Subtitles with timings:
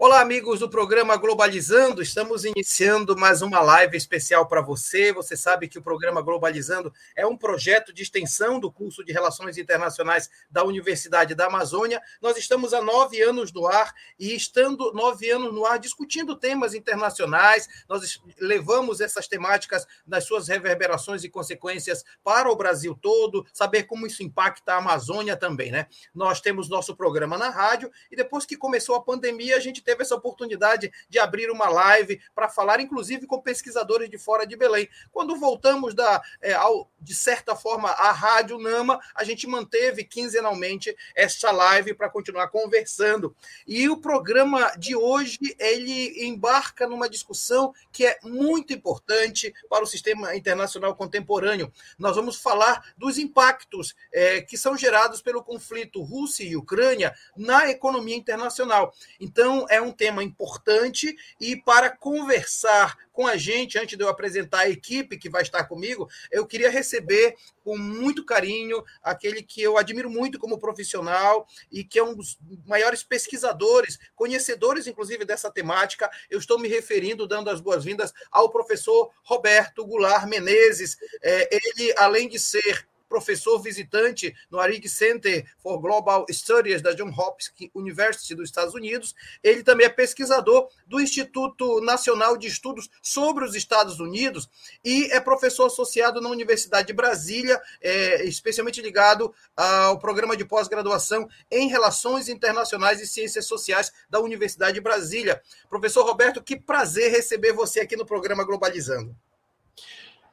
[0.00, 2.00] Olá, amigos do programa Globalizando.
[2.00, 5.12] Estamos iniciando mais uma live especial para você.
[5.12, 9.58] Você sabe que o programa Globalizando é um projeto de extensão do curso de Relações
[9.58, 12.00] Internacionais da Universidade da Amazônia.
[12.22, 16.74] Nós estamos há nove anos no ar e, estando nove anos no ar, discutindo temas
[16.74, 23.82] internacionais, nós levamos essas temáticas nas suas reverberações e consequências para o Brasil todo, saber
[23.82, 25.88] como isso impacta a Amazônia também, né?
[26.14, 30.02] Nós temos nosso programa na rádio e depois que começou a pandemia, a gente teve
[30.02, 34.86] essa oportunidade de abrir uma live para falar, inclusive, com pesquisadores de fora de Belém.
[35.10, 40.94] Quando voltamos da, é, ao, de certa forma, à Rádio Nama, a gente manteve quinzenalmente
[41.16, 43.34] essa live para continuar conversando.
[43.66, 49.86] E o programa de hoje ele embarca numa discussão que é muito importante para o
[49.86, 51.72] sistema internacional contemporâneo.
[51.98, 57.70] Nós vamos falar dos impactos é, que são gerados pelo conflito Rússia e Ucrânia na
[57.70, 58.92] economia internacional.
[59.18, 64.60] Então, é um tema importante e para conversar com a gente, antes de eu apresentar
[64.60, 69.76] a equipe que vai estar comigo, eu queria receber com muito carinho aquele que eu
[69.76, 76.08] admiro muito como profissional e que é um dos maiores pesquisadores, conhecedores, inclusive, dessa temática.
[76.30, 80.96] Eu estou me referindo, dando as boas-vindas ao professor Roberto Goulart Menezes.
[81.20, 87.16] É, ele, além de ser professor visitante no Arig Center for Global Studies da Johns
[87.16, 89.14] Hopkins University dos Estados Unidos.
[89.42, 94.48] Ele também é pesquisador do Instituto Nacional de Estudos sobre os Estados Unidos
[94.84, 101.28] e é professor associado na Universidade de Brasília, é, especialmente ligado ao programa de pós-graduação
[101.50, 105.40] em Relações Internacionais e Ciências Sociais da Universidade de Brasília.
[105.68, 109.16] Professor Roberto, que prazer receber você aqui no programa Globalizando.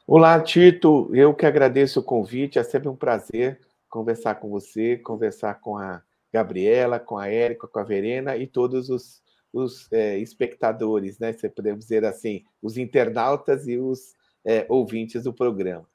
[0.07, 1.09] Olá, Tito.
[1.15, 2.59] Eu que agradeço o convite.
[2.59, 7.79] É sempre um prazer conversar com você, conversar com a Gabriela, com a Érica, com
[7.79, 11.33] a Verena e todos os, os é, espectadores, né?
[11.33, 14.13] Se podemos dizer assim, os internautas e os
[14.45, 15.87] é, ouvintes do programa.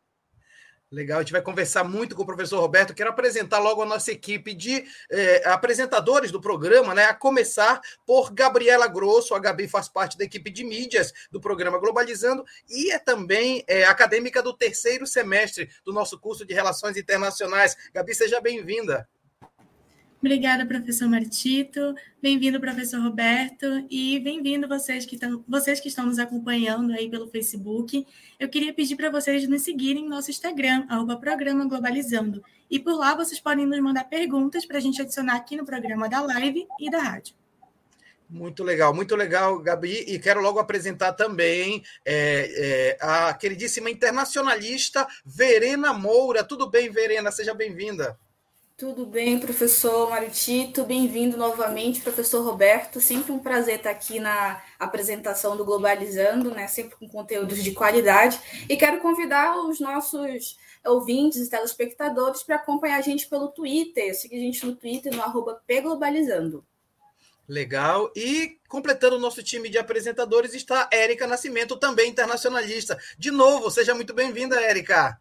[0.92, 2.92] Legal, a gente vai conversar muito com o professor Roberto.
[2.92, 7.04] Quero apresentar logo a nossa equipe de eh, apresentadores do programa, né?
[7.04, 9.32] A começar por Gabriela Grosso.
[9.32, 13.84] A Gabi faz parte da equipe de mídias do programa Globalizando e é também eh,
[13.84, 17.76] acadêmica do terceiro semestre do nosso curso de Relações Internacionais.
[17.94, 19.08] Gabi, seja bem-vinda.
[20.20, 21.94] Obrigada, professor Martito.
[22.20, 27.26] Bem-vindo, professor Roberto, e bem-vindo vocês que estão, vocês que estão nos acompanhando aí pelo
[27.30, 28.06] Facebook.
[28.38, 32.44] Eu queria pedir para vocês nos seguirem no nosso Instagram, arroba Programa Globalizando.
[32.70, 36.06] E por lá vocês podem nos mandar perguntas para a gente adicionar aqui no programa
[36.06, 37.34] da live e da rádio.
[38.28, 40.04] Muito legal, muito legal, Gabi.
[40.06, 46.44] E quero logo apresentar também é, é, a queridíssima internacionalista Verena Moura.
[46.44, 47.32] Tudo bem, Verena?
[47.32, 48.18] Seja bem-vinda.
[48.80, 50.84] Tudo bem, professor Maritito?
[50.84, 52.98] Bem-vindo novamente, professor Roberto.
[52.98, 56.66] Sempre um prazer estar aqui na apresentação do Globalizando, né?
[56.66, 58.40] Sempre com conteúdos de qualidade.
[58.66, 64.18] E quero convidar os nossos ouvintes e telespectadores para acompanhar a gente pelo Twitter.
[64.18, 66.64] Siga a gente no Twitter, no arroba pglobalizando.
[67.46, 68.10] Legal.
[68.16, 72.98] E completando o nosso time de apresentadores está Érica Nascimento, também internacionalista.
[73.18, 75.20] De novo, seja muito bem-vinda, Érica.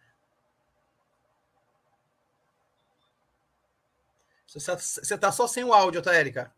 [4.50, 6.52] Você está só sem o áudio, tá, Érica?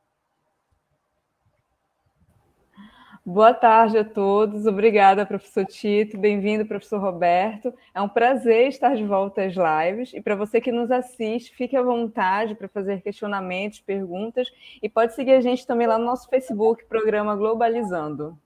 [3.25, 4.65] Boa tarde a todos.
[4.65, 6.17] Obrigada, professor Tito.
[6.17, 7.73] Bem-vindo, professor Roberto.
[7.93, 10.13] É um prazer estar de volta às lives.
[10.13, 14.49] E para você que nos assiste, fique à vontade para fazer questionamentos, perguntas.
[14.81, 18.39] E pode seguir a gente também lá no nosso Facebook, Programa Globalizando.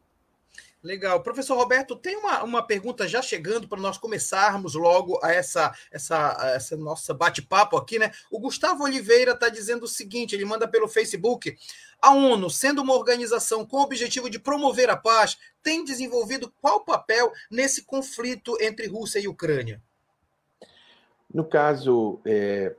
[0.85, 1.19] Legal.
[1.23, 6.39] Professor Roberto, tem uma, uma pergunta já chegando para nós começarmos logo a essa, essa,
[6.39, 8.11] a essa nossa bate-papo aqui, né?
[8.29, 11.57] O Gustavo Oliveira está dizendo o seguinte: ele manda pelo Facebook.
[11.99, 16.85] A ONU, sendo uma organização com o objetivo de promover a paz, tem desenvolvido qual
[16.85, 19.81] papel nesse conflito entre Rússia e Ucrânia?
[21.33, 22.75] No caso é,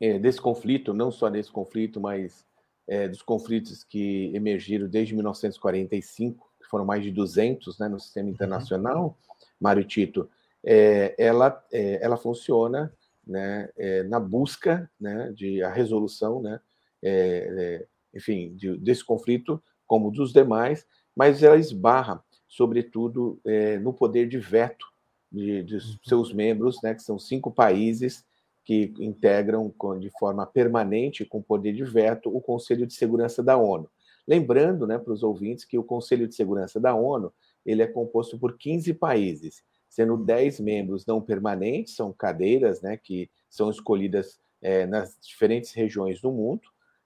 [0.00, 2.44] é, desse conflito, não só desse conflito, mas
[2.88, 8.34] é, dos conflitos que emergiram desde 1945, foram mais de 200 né, no sistema uhum.
[8.34, 9.16] internacional,
[9.60, 10.28] Mário Tito,
[10.64, 12.92] é, ela, é, ela funciona
[13.24, 16.58] né, é, na busca né, de a resolução, né,
[17.00, 20.84] é, é, enfim, de, desse conflito, como dos demais,
[21.14, 24.84] mas ela esbarra, sobretudo, é, no poder de veto
[25.30, 25.98] de, de uhum.
[26.04, 28.24] seus membros, né, que são cinco países
[28.64, 33.88] que integram de forma permanente, com poder de veto, o Conselho de Segurança da ONU.
[34.26, 37.32] Lembrando né, para os ouvintes que o Conselho de Segurança da ONU
[37.64, 43.30] ele é composto por 15 países, sendo 10 membros não permanentes, são cadeiras né, que
[43.48, 46.62] são escolhidas é, nas diferentes regiões do mundo,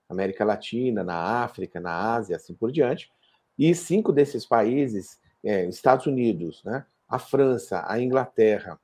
[0.09, 3.11] América Latina, na África, na Ásia, assim por diante.
[3.59, 8.81] E cinco desses países, é, Estados Unidos, né, a França, a Inglaterra,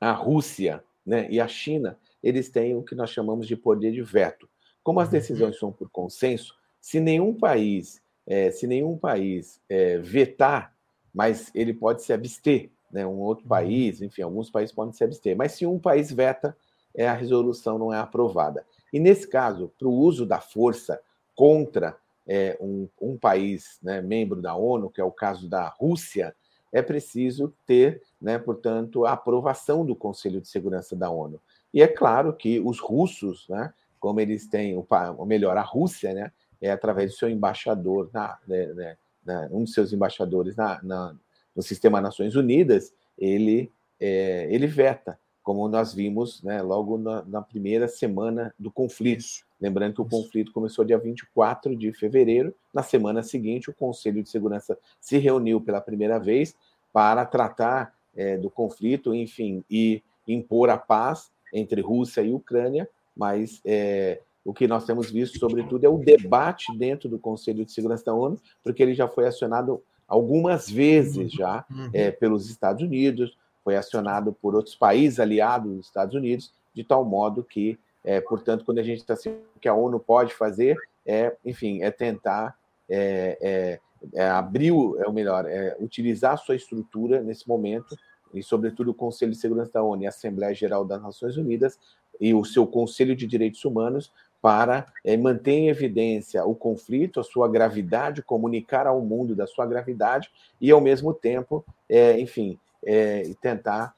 [0.00, 4.02] a Rússia né, e a China, eles têm o que nós chamamos de poder de
[4.02, 4.48] veto.
[4.82, 5.12] Como as uhum.
[5.12, 10.74] decisões são por consenso, se nenhum país, é, se nenhum país é, vetar,
[11.12, 13.50] mas ele pode se abster, né, um outro uhum.
[13.50, 16.56] país, enfim, alguns países podem se abster, mas se um país veta,
[16.94, 18.64] é, a resolução não é aprovada.
[18.92, 21.00] E nesse caso, para o uso da força
[21.34, 21.96] contra
[22.26, 26.34] é, um, um, país né, membro da ONU, que é o caso da Rússia,
[26.72, 31.40] é preciso ter, né, portanto, a aprovação do Conselho de Segurança da ONU.
[31.72, 36.32] E é claro que os russos, né, como eles têm, ou melhor, a Rússia, né,
[36.60, 41.14] é através do seu embaixador, na, né, né, na, um dos seus embaixadores na, na,
[41.54, 47.42] no sistema Nações Unidas, ele, é, ele veta, como nós vimos né, logo na, na,
[47.42, 49.24] primeira semana do conflito.
[49.60, 52.54] Lembrando que o conflito começou dia 24 de fevereiro.
[52.72, 56.54] Na semana seguinte, o Conselho de Segurança se reuniu pela primeira vez
[56.92, 63.60] para tratar é, do conflito, enfim, e impor a paz entre Rússia e Ucrânia, mas
[63.64, 68.04] é, o que nós temos visto, sobretudo, é o debate dentro do Conselho de Segurança
[68.06, 71.90] da ONU, porque ele já foi acionado algumas vezes já uhum.
[71.92, 77.04] é, pelos Estados Unidos, foi acionado por outros países aliados dos Estados Unidos, de tal
[77.04, 80.76] modo que, é, portanto, quando a gente está assim, o que a ONU pode fazer
[81.06, 82.58] é, enfim, é tentar
[82.88, 87.96] é abrir, é o melhor, é utilizar a sua estrutura nesse momento
[88.32, 91.78] e, sobretudo, o Conselho de Segurança da ONU e a Assembleia Geral das Nações Unidas
[92.20, 97.24] e o seu Conselho de Direitos Humanos para é, manter em evidência o conflito, a
[97.24, 103.30] sua gravidade, comunicar ao mundo da sua gravidade e, ao mesmo tempo, é, enfim, é,
[103.40, 103.94] tentar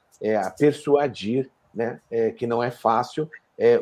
[0.57, 1.99] persuadir, né,
[2.37, 3.29] que não é fácil,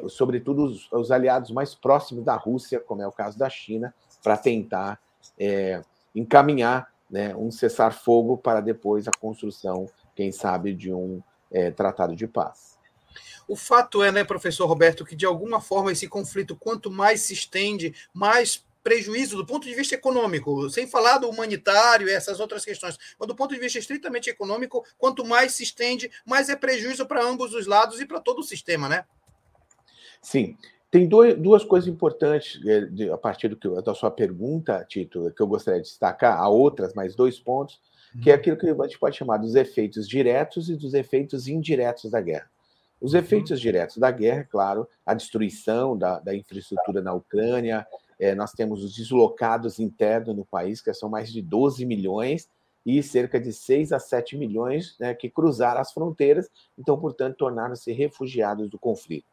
[0.10, 3.94] sobretudo os, os, aliados mais próximos da Rússia, como é o caso da China,
[4.24, 5.00] para tentar
[6.16, 9.86] encaminhar né, um cessar-fogo para depois a construção,
[10.16, 11.22] quem sabe, de um
[11.76, 12.71] tratado de paz.
[13.48, 17.34] O fato é, né, professor Roberto, que de alguma forma esse conflito, quanto mais se
[17.34, 22.66] estende, mais prejuízo do ponto de vista econômico, sem falar do humanitário e essas outras
[22.66, 27.06] questões, mas do ponto de vista estritamente econômico, quanto mais se estende, mais é prejuízo
[27.06, 29.06] para ambos os lados e para todo o sistema, né?
[30.22, 30.58] Sim.
[30.90, 35.42] Tem dois, duas coisas importantes é, a partir do que, da sua pergunta, Tito, que
[35.42, 37.80] eu gostaria de destacar, há outras, mas dois pontos,
[38.22, 38.40] que é uhum.
[38.40, 42.50] aquilo que a gente pode chamar dos efeitos diretos e dos efeitos indiretos da guerra.
[43.02, 47.86] Os efeitos diretos da guerra, claro, a destruição da, da infraestrutura na Ucrânia,
[48.20, 52.48] é, nós temos os deslocados internos no país, que são mais de 12 milhões,
[52.86, 57.92] e cerca de 6 a 7 milhões né, que cruzaram as fronteiras, então, portanto, tornaram-se
[57.92, 59.28] refugiados do conflito.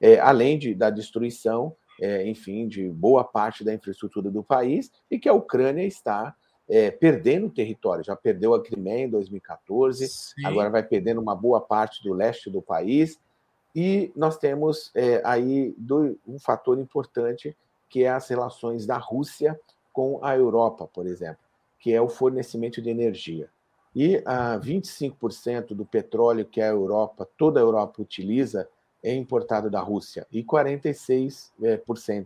[0.00, 5.18] É, além de, da destruição, é, enfim, de boa parte da infraestrutura do país, e
[5.18, 6.34] que a Ucrânia está
[6.68, 8.04] é, perdendo território.
[8.04, 10.44] Já perdeu a Crimeia em 2014, Sim.
[10.44, 13.18] agora vai perdendo uma boa parte do leste do país.
[13.74, 17.56] E nós temos é, aí do, um fator importante,
[17.88, 19.58] que é as relações da Rússia
[19.92, 21.38] com a Europa, por exemplo,
[21.78, 23.48] que é o fornecimento de energia.
[23.94, 28.68] E ah, 25% do petróleo que a Europa, toda a Europa utiliza,
[29.02, 31.50] é importado da Rússia, e 46%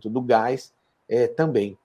[0.05, 0.73] é, do gás
[1.07, 1.77] é, também.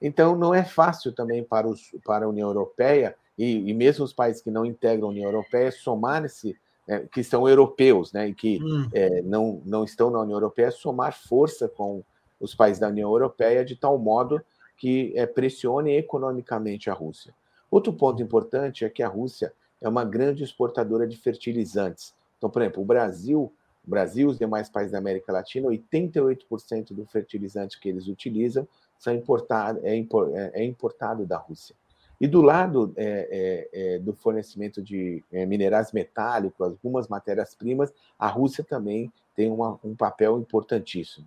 [0.00, 4.12] Então, não é fácil também para, os, para a União Europeia, e, e mesmo os
[4.12, 6.56] países que não integram a União Europeia, somar-se,
[6.88, 8.88] é, que são europeus, né, e que hum.
[8.92, 12.02] é, não, não estão na União Europeia, somar força com
[12.40, 14.42] os países da União Europeia de tal modo
[14.76, 17.34] que é, pressione economicamente a Rússia.
[17.70, 22.14] Outro ponto importante é que a Rússia é uma grande exportadora de fertilizantes.
[22.38, 23.52] Então, por exemplo, o Brasil,
[23.86, 28.66] o Brasil e os demais países da América Latina, 88% do fertilizante que eles utilizam
[29.00, 31.74] são importado, é, é, é importado da Rússia.
[32.20, 38.62] E do lado é, é, é do fornecimento de minerais metálicos, algumas matérias-primas, a Rússia
[38.62, 41.26] também tem uma, um papel importantíssimo.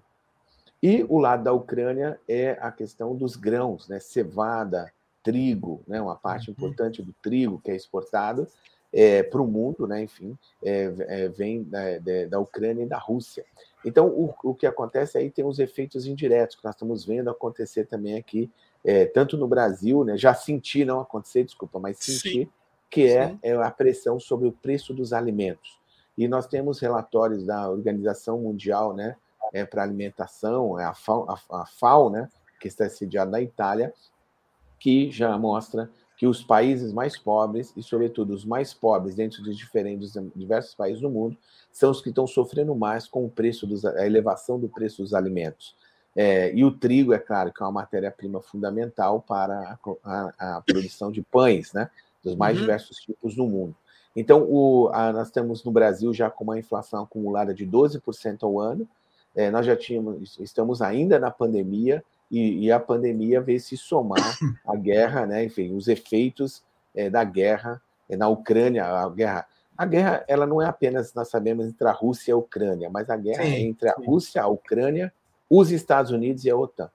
[0.81, 3.99] E o lado da Ucrânia é a questão dos grãos, né?
[3.99, 5.99] cevada, trigo, né?
[5.99, 6.55] uma parte uhum.
[6.55, 8.47] importante do trigo que é exportado
[9.31, 10.03] para o mundo, né?
[10.03, 10.37] enfim,
[11.35, 11.79] vem da,
[12.29, 13.43] da Ucrânia e da Rússia.
[13.85, 17.85] Então, o, o que acontece aí tem os efeitos indiretos, que nós estamos vendo acontecer
[17.85, 18.49] também aqui,
[18.83, 22.49] é, tanto no Brasil, né, já senti, não acontecer, desculpa, mas senti, Sim.
[22.89, 25.79] que é, é, a pressão sobre o preço dos alimentos.
[26.17, 29.15] E nós temos relatórios da Organização Mundial né,
[29.53, 33.93] é, para Alimentação, é a FAO, a, a FAO né, que está sediada na Itália,
[34.79, 39.53] que já mostra que os países mais pobres, e sobretudo os mais pobres dentro de
[39.55, 41.37] diferentes, diversos países do mundo,
[41.71, 45.13] são os que estão sofrendo mais com o preço dos, a elevação do preço dos
[45.13, 45.75] alimentos.
[46.15, 50.61] É, e o trigo, é claro, que é uma matéria-prima fundamental para a, a, a,
[50.61, 51.89] produção de pães, né?
[52.23, 52.61] Dos mais uhum.
[52.61, 53.75] diversos tipos no mundo.
[54.15, 58.59] Então, o, a, nós temos no Brasil já com uma inflação acumulada de 12% ao
[58.59, 58.87] ano.
[59.35, 64.37] É, nós já tínhamos, estamos ainda na pandemia, e, e, a pandemia veio se somar
[64.65, 65.43] à guerra, né?
[65.43, 66.63] enfim, os efeitos
[66.95, 68.85] é, da guerra é, na Ucrânia.
[68.85, 69.47] A guerra,
[69.77, 73.07] a guerra, ela não é apenas, nós sabemos, entre a Rússia e a Ucrânia, mas
[73.11, 75.13] a guerra sim, é entre a Rússia, a Ucrânia,
[75.47, 76.89] os Estados Unidos e a OTAN.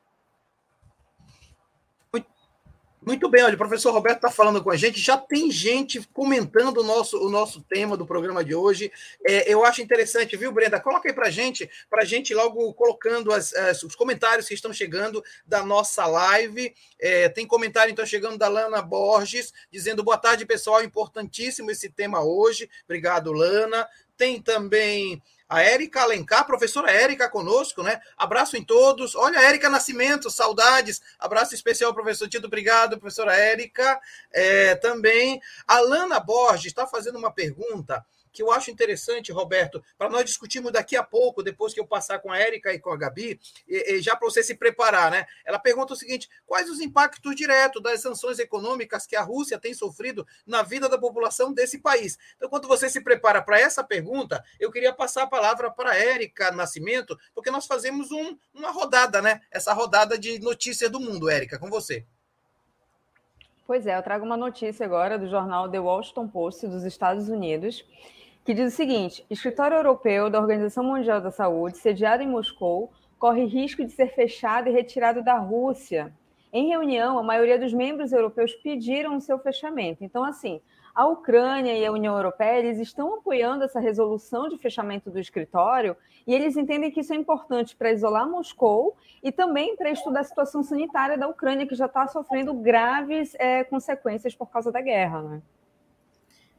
[3.08, 6.82] Muito bem, olha, o professor Roberto está falando com a gente, já tem gente comentando
[6.82, 8.92] o nosso, o nosso tema do programa de hoje.
[9.26, 10.78] É, eu acho interessante, viu, Brenda?
[10.78, 14.52] Coloca aí para a gente, para a gente logo colocando as, as, os comentários que
[14.52, 16.74] estão chegando da nossa live.
[17.00, 22.22] É, tem comentário, então, chegando da Lana Borges, dizendo boa tarde, pessoal, importantíssimo esse tema
[22.22, 22.68] hoje.
[22.84, 23.88] Obrigado, Lana.
[24.18, 28.00] Tem também a Érica Alencar, professora Érica conosco, né?
[28.16, 29.14] Abraço em todos.
[29.14, 31.00] Olha, Érica Nascimento, saudades.
[31.18, 32.46] Abraço especial, professor Tito.
[32.46, 33.98] Obrigado, professora Érica.
[34.32, 38.04] É, também, Alana Borges está fazendo uma pergunta
[38.38, 42.20] que eu acho interessante, Roberto, para nós discutirmos daqui a pouco, depois que eu passar
[42.20, 45.26] com a Érica e com a Gabi, e, e já para você se preparar, né?
[45.44, 49.74] Ela pergunta o seguinte: quais os impactos diretos das sanções econômicas que a Rússia tem
[49.74, 52.16] sofrido na vida da população desse país?
[52.36, 55.96] Então, quando você se prepara para essa pergunta, eu queria passar a palavra para a
[55.96, 59.40] Érica Nascimento, porque nós fazemos um, uma rodada, né?
[59.50, 62.06] Essa rodada de notícias do mundo, Érica, com você.
[63.66, 67.84] Pois é, eu trago uma notícia agora do jornal The Washington Post dos Estados Unidos,
[68.48, 73.44] que diz o seguinte: escritório europeu da Organização Mundial da Saúde, sediado em Moscou, corre
[73.44, 76.14] risco de ser fechado e retirado da Rússia.
[76.50, 80.02] Em reunião, a maioria dos membros europeus pediram o seu fechamento.
[80.02, 80.62] Então, assim,
[80.94, 85.94] a Ucrânia e a União Europeia eles estão apoiando essa resolução de fechamento do escritório
[86.26, 90.24] e eles entendem que isso é importante para isolar Moscou e também para estudar a
[90.24, 95.20] situação sanitária da Ucrânia, que já está sofrendo graves é, consequências por causa da guerra.
[95.20, 95.42] Né?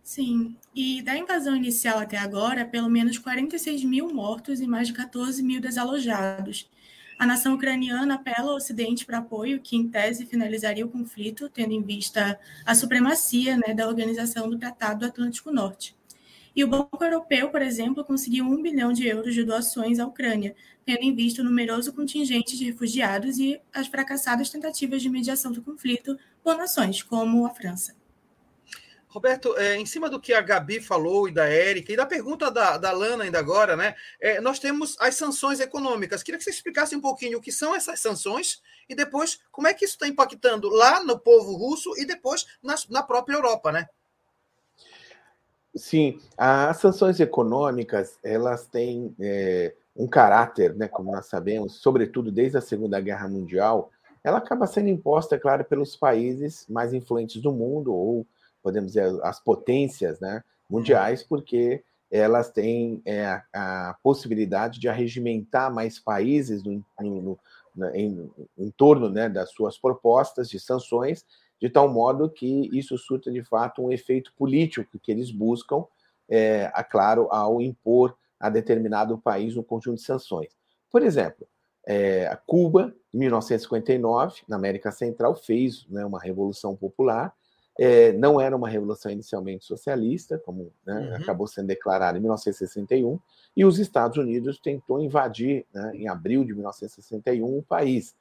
[0.10, 4.94] Sim, e da invasão inicial até agora, pelo menos 46 mil mortos e mais de
[4.96, 6.68] 14 mil desalojados.
[7.20, 11.74] A nação ucraniana apela ao Ocidente para apoio, que em tese finalizaria o conflito, tendo
[11.74, 15.96] em vista a supremacia né, da Organização do Tratado do Atlântico Norte.
[16.56, 20.56] E o Banco Europeu, por exemplo, conseguiu um bilhão de euros de doações à Ucrânia,
[20.88, 25.62] tendo em vista o numeroso contingente de refugiados e as fracassadas tentativas de mediação do
[25.62, 27.99] conflito por nações, como a França.
[29.10, 32.52] Roberto, é, em cima do que a Gabi falou e da Érica, e da pergunta
[32.52, 33.96] da, da Lana ainda agora, né?
[34.22, 36.22] É, nós temos as sanções econômicas.
[36.22, 39.74] Queria que você explicasse um pouquinho o que são essas sanções e depois como é
[39.74, 43.88] que isso está impactando lá no povo russo e depois na, na própria Europa, né?
[45.76, 52.58] Sim, as sanções econômicas elas têm é, um caráter, né, como nós sabemos, sobretudo desde
[52.58, 53.92] a Segunda Guerra Mundial,
[54.24, 58.26] ela acaba sendo imposta, é claro, pelos países mais influentes do mundo ou
[58.62, 63.44] podemos dizer, as potências né, mundiais, porque elas têm é, a,
[63.90, 67.40] a, possibilidade de arregimentar mais países no, no,
[67.76, 71.26] no, em, em, torno né, das suas propostas de sanções,
[71.62, 75.86] de tal modo que isso surta de fato um efeito político que eles buscam,
[76.28, 80.50] é, é claro, ao impor a determinado país um conjunto de sanções.
[80.90, 81.48] Por exemplo,
[81.86, 87.34] é, Cuba, em 1959, na América Central, fez né, uma revolução popular
[87.82, 91.16] é, não era uma revolução inicialmente socialista, como né, uhum.
[91.16, 93.18] acabou sendo declarada em 1961,
[93.56, 98.14] e os Estados Unidos tentou invadir, né, em abril de 1961, o país,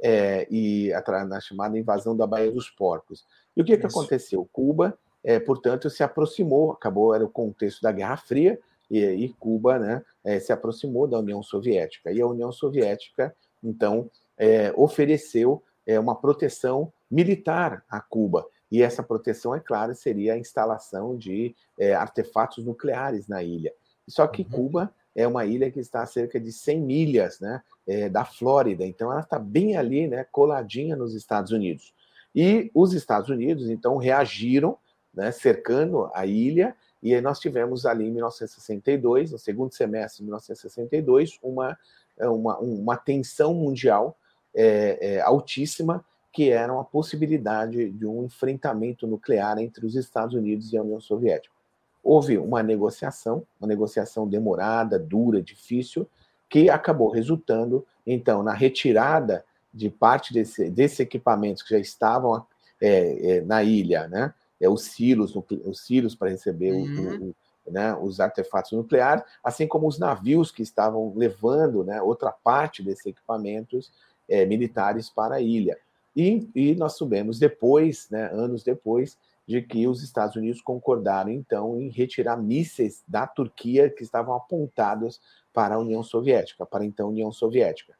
[0.00, 0.90] é, e
[1.28, 3.26] na chamada invasão da Baía dos Porcos.
[3.54, 4.48] E o que, que aconteceu?
[4.50, 8.58] Cuba, é, portanto, se aproximou, acabou, era o contexto da Guerra Fria,
[8.90, 12.10] e, e Cuba né, é, se aproximou da União Soviética.
[12.10, 18.46] E a União Soviética, então, é, ofereceu é, uma proteção militar a Cuba.
[18.74, 23.72] E essa proteção, é claro, seria a instalação de é, artefatos nucleares na ilha.
[24.08, 24.48] Só que uhum.
[24.48, 28.84] Cuba é uma ilha que está a cerca de 100 milhas né, é, da Flórida,
[28.84, 31.94] então ela está bem ali, né, coladinha nos Estados Unidos.
[32.34, 34.76] E os Estados Unidos, então, reagiram,
[35.14, 40.24] né, cercando a ilha, e aí nós tivemos ali em 1962, no segundo semestre de
[40.24, 41.78] 1962, uma,
[42.18, 44.18] uma, uma tensão mundial
[44.52, 46.04] é, altíssima
[46.34, 51.00] que era a possibilidade de um enfrentamento nuclear entre os Estados Unidos e a União
[51.00, 51.54] Soviética.
[52.02, 56.08] Houve uma negociação, uma negociação demorada, dura, difícil,
[56.50, 62.44] que acabou resultando, então, na retirada de parte desse, desses equipamentos que já estavam
[62.80, 64.34] é, é, na ilha, né?
[64.60, 67.32] É, os silos, os silos para receber uhum.
[67.66, 72.82] o, né, os artefatos nucleares, assim como os navios que estavam levando né, outra parte
[72.82, 73.92] desses equipamentos
[74.28, 75.78] é, militares para a ilha.
[76.16, 81.78] E, e nós soubemos depois, né, anos depois, de que os Estados Unidos concordaram, então,
[81.78, 85.20] em retirar mísseis da Turquia que estavam apontados
[85.52, 87.94] para a União Soviética, para a então União Soviética.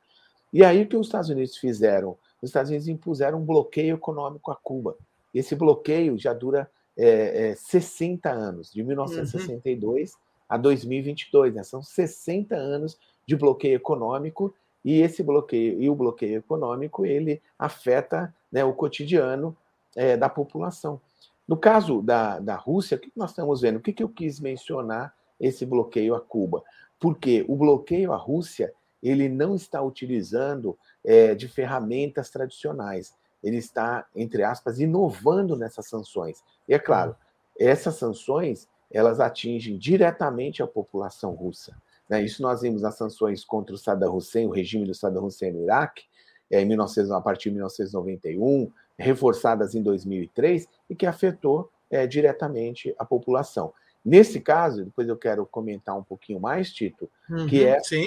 [0.53, 2.17] E aí o que os Estados Unidos fizeram?
[2.41, 4.97] Os Estados Unidos impuseram um bloqueio econômico a Cuba.
[5.35, 10.19] Esse bloqueio já dura é, é, 60 anos, de 1962 uhum.
[10.49, 11.55] a 2022.
[11.55, 11.63] Né?
[11.63, 14.55] São 60 anos de bloqueio econômico
[14.85, 19.57] e esse bloqueio e o bloqueio econômico ele afeta né, o cotidiano
[19.97, 21.01] é, da população.
[21.47, 23.77] No caso da, da Rússia, o que nós estamos vendo?
[23.77, 26.63] O que, que eu quis mencionar esse bloqueio a Cuba?
[26.99, 28.73] Porque o bloqueio à Rússia
[29.03, 33.15] ele não está utilizando é, de ferramentas tradicionais.
[33.43, 36.43] Ele está, entre aspas, inovando nessas sanções.
[36.67, 37.15] E é claro,
[37.59, 41.77] essas sanções elas atingem diretamente a população russa.
[42.09, 42.23] Né?
[42.23, 45.63] Isso nós vimos nas sanções contra o Saddam Hussein, o regime do Saddam Hussein no
[45.63, 46.05] Iraque,
[46.51, 52.95] é, em 19, a partir de 1991, reforçadas em 2003, e que afetou é, diretamente
[52.99, 53.73] a população.
[54.05, 58.07] Nesse caso, depois eu quero comentar um pouquinho mais, Tito, uhum, que é sim.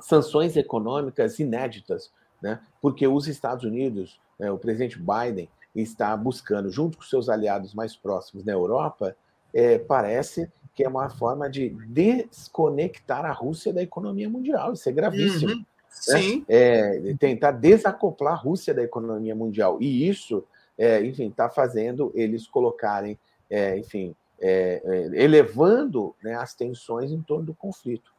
[0.00, 2.60] sanções econômicas inéditas, né?
[2.80, 7.96] porque os Estados Unidos, né, o presidente Biden, está buscando, junto com seus aliados mais
[7.96, 9.16] próximos na Europa,
[9.52, 14.72] é, parece que é uma forma de desconectar a Rússia da economia mundial.
[14.72, 15.52] Isso é gravíssimo.
[15.52, 15.58] Uhum.
[15.58, 15.64] Né?
[15.88, 16.44] Sim.
[16.48, 19.78] É, tentar desacoplar a Rússia da economia mundial.
[19.80, 20.44] E isso,
[20.76, 27.22] é, enfim, está fazendo eles colocarem, é, enfim, é, é, elevando né, as tensões em
[27.22, 28.12] torno do conflito.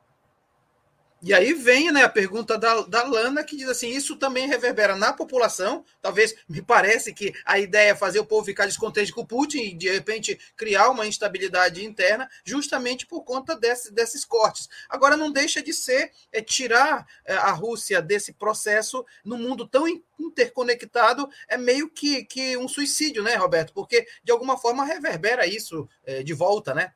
[1.26, 4.96] E aí vem né, a pergunta da, da Lana, que diz assim: isso também reverbera
[4.96, 5.84] na população.
[6.00, 9.58] Talvez me parece que a ideia é fazer o povo ficar descontente com o Putin
[9.58, 14.70] e, de repente, criar uma instabilidade interna, justamente por conta desse, desses cortes.
[14.88, 19.88] Agora, não deixa de ser é, tirar é, a Rússia desse processo no mundo tão
[20.20, 23.74] interconectado, é meio que, que um suicídio, né, Roberto?
[23.74, 26.94] Porque, de alguma forma, reverbera isso é, de volta, né?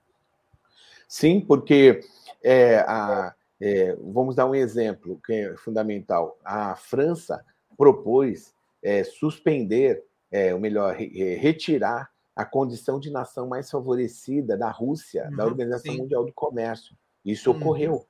[1.07, 2.01] Sim, porque
[2.43, 6.37] é, a é, vamos dar um exemplo que é fundamental.
[6.43, 7.43] A França
[7.77, 14.71] propôs é, suspender, é, ou melhor, re, retirar a condição de nação mais favorecida da
[14.71, 15.99] Rússia, uhum, da Organização sim.
[15.99, 16.95] Mundial do Comércio.
[17.25, 17.57] Isso uhum.
[17.57, 18.05] ocorreu.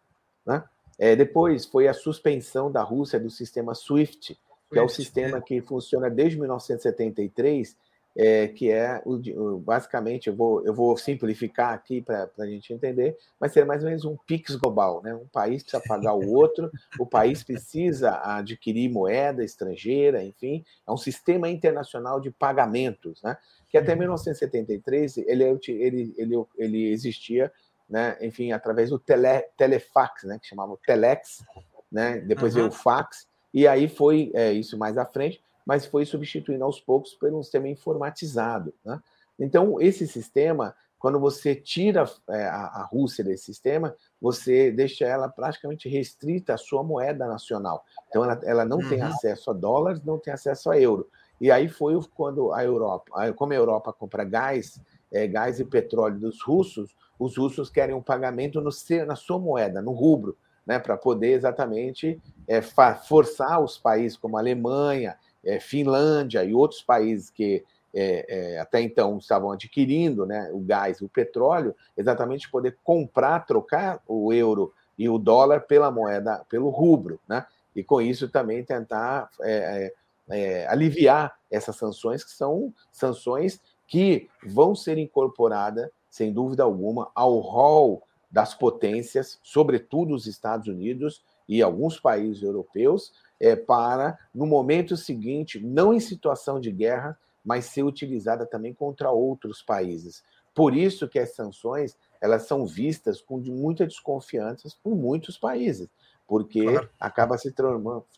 [0.45, 0.63] Né?
[0.99, 4.37] É, depois foi a suspensão da Rússia do sistema SWIFT,
[4.71, 7.75] que é o sistema que funciona desde 1973
[8.15, 13.17] é, que é o, basicamente, eu vou, eu vou simplificar aqui para a gente entender,
[13.39, 15.13] mas ser mais ou menos um PIX global, né?
[15.13, 20.97] Um país precisa pagar o outro, o país precisa adquirir moeda estrangeira, enfim, é um
[20.97, 23.37] sistema internacional de pagamentos, né?
[23.69, 25.23] Que até 1973 uhum.
[25.27, 27.51] ele, ele, ele, ele existia,
[27.89, 28.17] né?
[28.21, 30.39] Enfim, através do tele, telefax, né?
[30.41, 31.43] Que chamava telex,
[31.91, 32.17] né?
[32.19, 32.61] Depois uhum.
[32.61, 36.79] veio o fax, e aí foi é, isso mais à frente mas foi substituindo aos
[36.79, 38.73] poucos por um sistema informatizado.
[38.83, 38.99] Né?
[39.39, 45.87] Então, esse sistema, quando você tira é, a, Rússia desse sistema, você deixa ela praticamente
[45.87, 47.85] restrita à sua moeda nacional.
[48.07, 48.89] Então, ela, ela não uhum.
[48.89, 51.07] tem acesso a dólares, não tem acesso a euro.
[51.39, 56.17] E aí foi quando a Europa, como a Europa compra gás, é, gás e petróleo
[56.17, 58.71] dos russos, os russos querem um pagamento no,
[59.05, 64.39] na sua moeda, no rubro, né, para poder exatamente é, forçar os países como a
[64.39, 70.59] Alemanha, é, Finlândia e outros países que é, é, até então estavam adquirindo né, o
[70.59, 76.69] gás, o petróleo, exatamente poder comprar, trocar o euro e o dólar pela moeda, pelo
[76.69, 77.45] rubro, né?
[77.75, 79.93] E com isso também tentar é,
[80.27, 87.09] é, é, aliviar essas sanções, que são sanções que vão ser incorporadas, sem dúvida alguma,
[87.15, 94.45] ao rol das potências, sobretudo os Estados Unidos e alguns países europeus, é, para, no
[94.45, 100.23] momento seguinte, não em situação de guerra, mas ser utilizada também contra outros países.
[100.53, 105.87] Por isso que as sanções elas são vistas com muita desconfiança por muitos países,
[106.27, 106.89] porque claro.
[106.99, 107.53] acaba se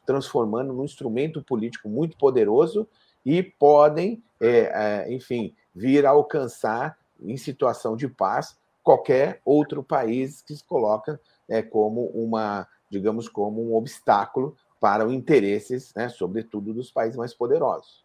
[0.05, 2.87] transformando num instrumento político muito poderoso
[3.23, 10.41] e podem, é, é, enfim, vir a alcançar, em situação de paz, qualquer outro país
[10.41, 16.73] que se coloca é, como uma, digamos, como um obstáculo para os interesses, né, sobretudo
[16.73, 18.00] dos países mais poderosos.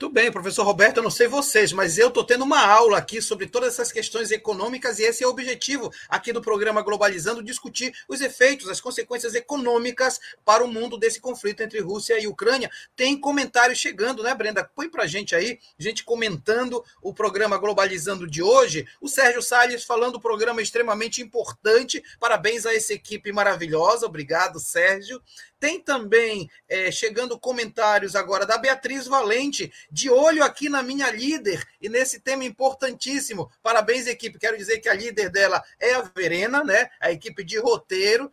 [0.00, 3.20] Tudo bem, professor Roberto, eu não sei vocês, mas eu estou tendo uma aula aqui
[3.20, 7.92] sobre todas essas questões econômicas e esse é o objetivo aqui do programa Globalizando, discutir
[8.08, 12.70] os efeitos, as consequências econômicas para o mundo desse conflito entre Rússia e Ucrânia.
[12.96, 14.64] Tem comentários chegando, né, Brenda?
[14.64, 18.88] Põe para gente aí, gente comentando o programa Globalizando de hoje.
[19.02, 22.02] O Sérgio Salles falando o programa extremamente importante.
[22.18, 24.06] Parabéns a essa equipe maravilhosa.
[24.06, 25.20] Obrigado, Sérgio.
[25.60, 31.66] Tem também é, chegando comentários agora da Beatriz Valente, de olho aqui na minha líder
[31.80, 33.50] e nesse tema importantíssimo.
[33.62, 34.38] Parabéns, equipe.
[34.38, 36.90] Quero dizer que a líder dela é a Verena, né?
[37.00, 38.30] A equipe de roteiro.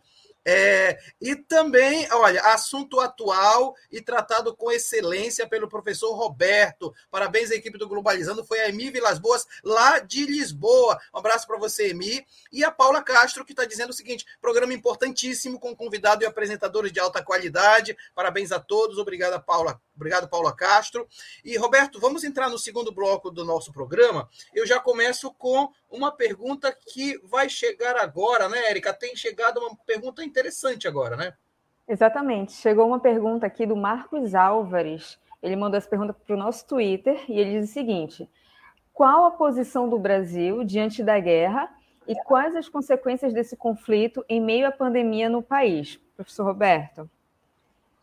[0.49, 6.95] É, e também, olha, assunto atual e tratado com excelência pelo professor Roberto.
[7.11, 8.45] Parabéns à equipe do Globalizando.
[8.45, 10.97] Foi a Emi Vilas Boas, lá de Lisboa.
[11.13, 12.25] Um abraço para você, Emi.
[12.49, 16.93] E a Paula Castro, que está dizendo o seguinte: programa importantíssimo, com convidado e apresentadores
[16.93, 17.97] de alta qualidade.
[18.15, 18.97] Parabéns a todos.
[18.97, 19.81] Obrigada, Paula.
[19.97, 21.05] Obrigado, Paula Castro.
[21.43, 24.29] E, Roberto, vamos entrar no segundo bloco do nosso programa.
[24.53, 28.93] Eu já começo com uma pergunta que vai chegar agora, né, Érica?
[28.93, 31.33] Tem chegado uma pergunta interessante agora, né?
[31.87, 32.53] Exatamente.
[32.53, 35.17] Chegou uma pergunta aqui do Marcos Álvares.
[35.41, 38.29] Ele mandou essa pergunta para o nosso Twitter e ele diz o seguinte:
[38.93, 41.69] Qual a posição do Brasil diante da guerra
[42.07, 45.99] e quais as consequências desse conflito em meio à pandemia no país?
[46.15, 47.09] Professor Roberto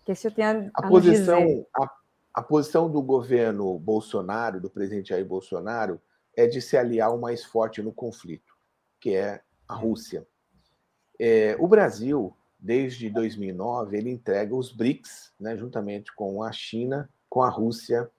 [0.04, 1.90] que você tem a, a, a posição a,
[2.34, 6.00] a, posição do governo Bolsonaro, do presidente Jair Bolsonaro,
[6.36, 8.54] é de se aliar o mais forte no conflito,
[9.00, 10.26] que é a Rússia.
[11.18, 17.42] É, o Brasil, desde 2009, ele entrega os BRICS, né, juntamente com a China, com
[17.42, 18.10] a Rússia,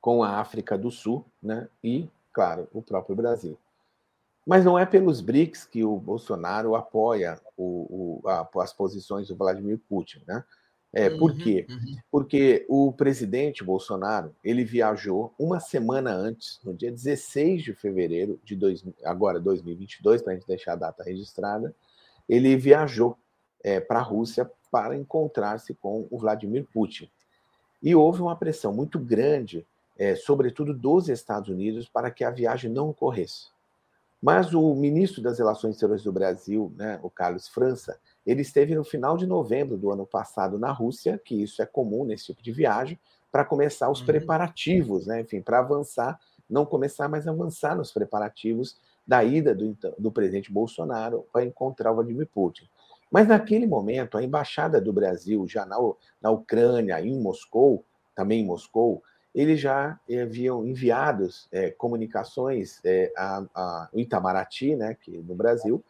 [0.00, 3.58] com a África do Sul, né, e, claro, o próprio Brasil.
[4.46, 9.36] Mas não é pelos BRICS que o Bolsonaro apoia o, o, a, as posições do
[9.36, 10.42] Vladimir Putin, né?
[10.92, 11.66] É, por uhum, quê?
[11.68, 11.96] Uhum.
[12.10, 18.56] Porque o presidente Bolsonaro ele viajou uma semana antes, no dia 16 de fevereiro de
[18.56, 21.74] dois, agora 2022, para a gente deixar a data registrada,
[22.26, 23.18] ele viajou
[23.62, 27.10] é, para a Rússia para encontrar-se com o Vladimir Putin.
[27.82, 32.70] E houve uma pressão muito grande, é, sobretudo dos Estados Unidos, para que a viagem
[32.70, 33.48] não ocorresse.
[34.20, 37.98] Mas o ministro das Relações Exteriores do Brasil, né, o Carlos França,
[38.28, 42.04] ele esteve no final de novembro do ano passado na Rússia, que isso é comum
[42.04, 43.00] nesse tipo de viagem,
[43.32, 44.06] para começar os uhum.
[44.06, 45.22] preparativos, né?
[45.22, 51.24] enfim, para avançar, não começar, mas avançar nos preparativos da ida do, do presidente Bolsonaro
[51.32, 52.68] para encontrar o Vladimir Putin.
[53.10, 55.76] Mas naquele momento, a embaixada do Brasil, já na,
[56.20, 57.82] na Ucrânia, em Moscou,
[58.14, 59.02] também em Moscou,
[59.34, 65.82] eles já haviam enviado é, comunicações é, a, a Itamaraty, né, que no Brasil,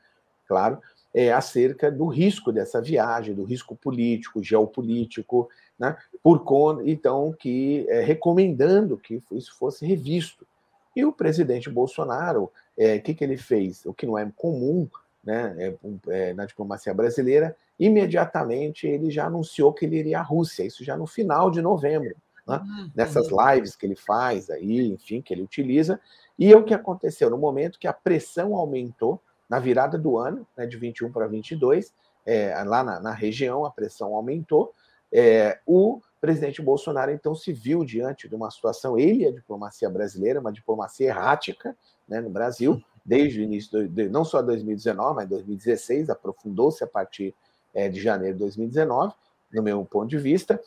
[0.46, 0.80] claro,
[1.18, 7.84] é, acerca do risco dessa viagem, do risco político, geopolítico, né, por conta, então, que
[7.88, 10.46] é, recomendando que isso fosse revisto.
[10.94, 13.84] E o presidente Bolsonaro, o é, que, que ele fez?
[13.84, 14.88] O que não é comum
[15.24, 15.74] né, é,
[16.06, 20.96] é, na diplomacia brasileira, imediatamente ele já anunciou que ele iria à Rússia, isso já
[20.96, 22.14] no final de novembro,
[22.46, 22.90] né, uhum.
[22.94, 25.98] nessas lives que ele faz aí, enfim, que ele utiliza.
[26.38, 27.28] E o que aconteceu?
[27.28, 31.92] No momento que a pressão aumentou, na virada do ano, né, de 21 para 22,
[32.26, 34.74] é, lá na, na, região a pressão aumentou.
[35.10, 40.40] É, o presidente Bolsonaro então se viu diante de uma situação, ele a diplomacia brasileira,
[40.40, 41.74] uma diplomacia errática
[42.06, 47.34] né, no Brasil, desde o início, de, não só 2019, mas 2016, aprofundou-se a partir
[47.72, 49.14] é, de janeiro de 2019,
[49.52, 50.60] no meu ponto de vista,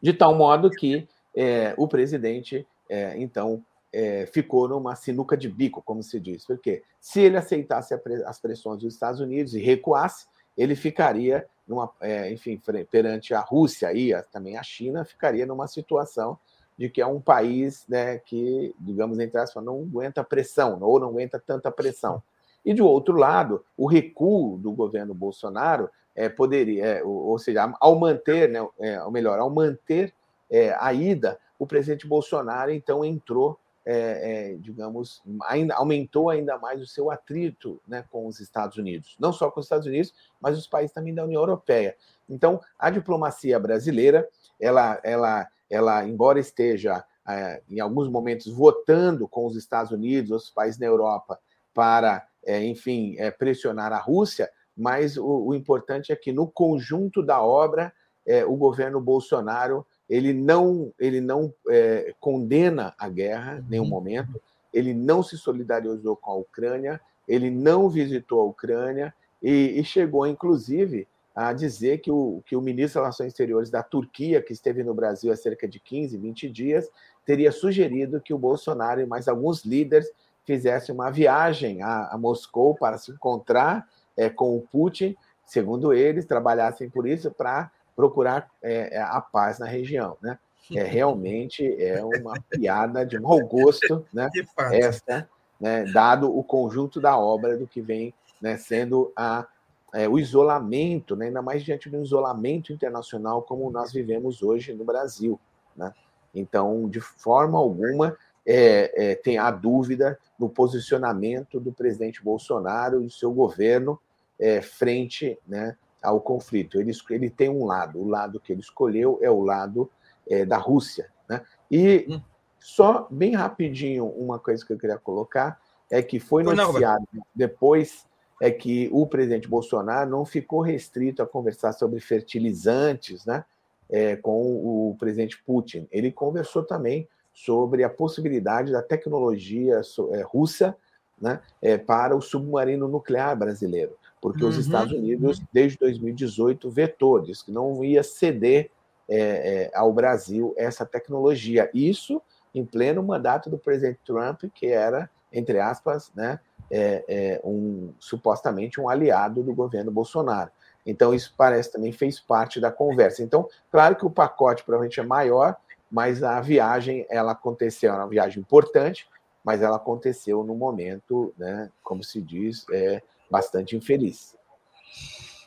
[0.00, 3.64] de tal modo que é, o presidente, é, então,
[3.96, 6.44] é, ficou numa sinuca de bico, como se diz.
[6.44, 7.94] Porque se ele aceitasse
[8.26, 13.90] as pressões dos Estados Unidos e recuasse, ele ficaria, numa, é, enfim, perante a Rússia
[13.94, 16.38] e a, também a China, ficaria numa situação
[16.76, 21.08] de que é um país né, que, digamos, entre aspas, não aguenta pressão, ou não
[21.08, 22.22] aguenta tanta pressão.
[22.62, 27.98] E, do outro lado, o recuo do governo Bolsonaro é, poderia, é, ou, seja, ao
[27.98, 30.12] manter, né, é, ou melhor, ao manter
[30.50, 36.82] é, a ida, o presidente Bolsonaro, então, entrou é, é, digamos, ainda, aumentou ainda mais
[36.82, 39.16] o seu atrito né, com os Estados Unidos.
[39.20, 41.96] Não só com os Estados Unidos, mas os países também da União Europeia.
[42.28, 44.28] Então, a diplomacia brasileira,
[44.60, 50.50] ela, ela, ela embora esteja, é, em alguns momentos, votando com os Estados Unidos, outros
[50.50, 51.38] países na Europa,
[51.72, 57.22] para, é, enfim, é, pressionar a Rússia, mas o, o, importante é que, no conjunto
[57.22, 57.92] da obra,
[58.26, 63.90] é, o governo Bolsonaro ele não, ele não é, condena a guerra em nenhum uhum.
[63.90, 64.40] momento,
[64.72, 69.14] ele não se solidarizou com a Ucrânia, ele não visitou a Ucrânia.
[69.42, 73.82] E, e chegou, inclusive, a dizer que o, que o ministro das Relações Exteriores da
[73.82, 76.90] Turquia, que esteve no Brasil há cerca de 15, 20 dias,
[77.24, 80.10] teria sugerido que o Bolsonaro e mais alguns líderes
[80.44, 86.24] fizessem uma viagem a, a Moscou para se encontrar é, com o Putin, segundo eles,
[86.24, 90.16] trabalhassem por isso para procurar é, é, a paz na região.
[90.22, 90.38] Né?
[90.74, 94.28] É, realmente é uma piada de mau gosto, né?
[94.70, 95.28] essa,
[95.58, 95.84] né?
[95.92, 99.46] dado o conjunto da obra do que vem né, sendo a
[99.94, 104.84] é, o isolamento, né, ainda mais diante do isolamento internacional como nós vivemos hoje no
[104.84, 105.40] Brasil.
[105.74, 105.90] Né?
[106.34, 113.04] Então, de forma alguma, é, é, tem a dúvida no posicionamento do presidente Bolsonaro e
[113.04, 113.98] do seu governo
[114.38, 116.80] é, frente né, ao conflito.
[116.80, 119.90] Ele, ele tem um lado, o lado que ele escolheu é o lado
[120.28, 121.10] é, da Rússia.
[121.28, 121.42] Né?
[121.70, 122.20] E hum.
[122.58, 128.06] só bem rapidinho, uma coisa que eu queria colocar é que foi noticiado depois
[128.40, 133.44] é que o presidente Bolsonaro não ficou restrito a conversar sobre fertilizantes né,
[133.88, 135.88] é, com o presidente Putin.
[135.90, 139.80] Ele conversou também sobre a possibilidade da tecnologia
[140.12, 140.76] é, russa
[141.20, 147.20] né, é, para o submarino nuclear brasileiro, porque uhum, os Estados Unidos, desde 2018, vetou,
[147.20, 148.72] disse que não ia ceder
[149.08, 151.70] é, é, ao Brasil essa tecnologia.
[151.72, 152.20] Isso
[152.52, 158.80] em pleno mandato do presidente Trump, que era, entre aspas, né, é, é um, supostamente
[158.80, 160.50] um aliado do governo Bolsonaro.
[160.84, 163.22] Então, isso parece também fez parte da conversa.
[163.22, 165.54] Então, claro que o pacote provavelmente é maior,
[165.88, 169.06] mas a viagem, ela aconteceu, era uma viagem importante,
[169.44, 174.36] mas ela aconteceu no momento, né, como se diz, é, bastante infeliz.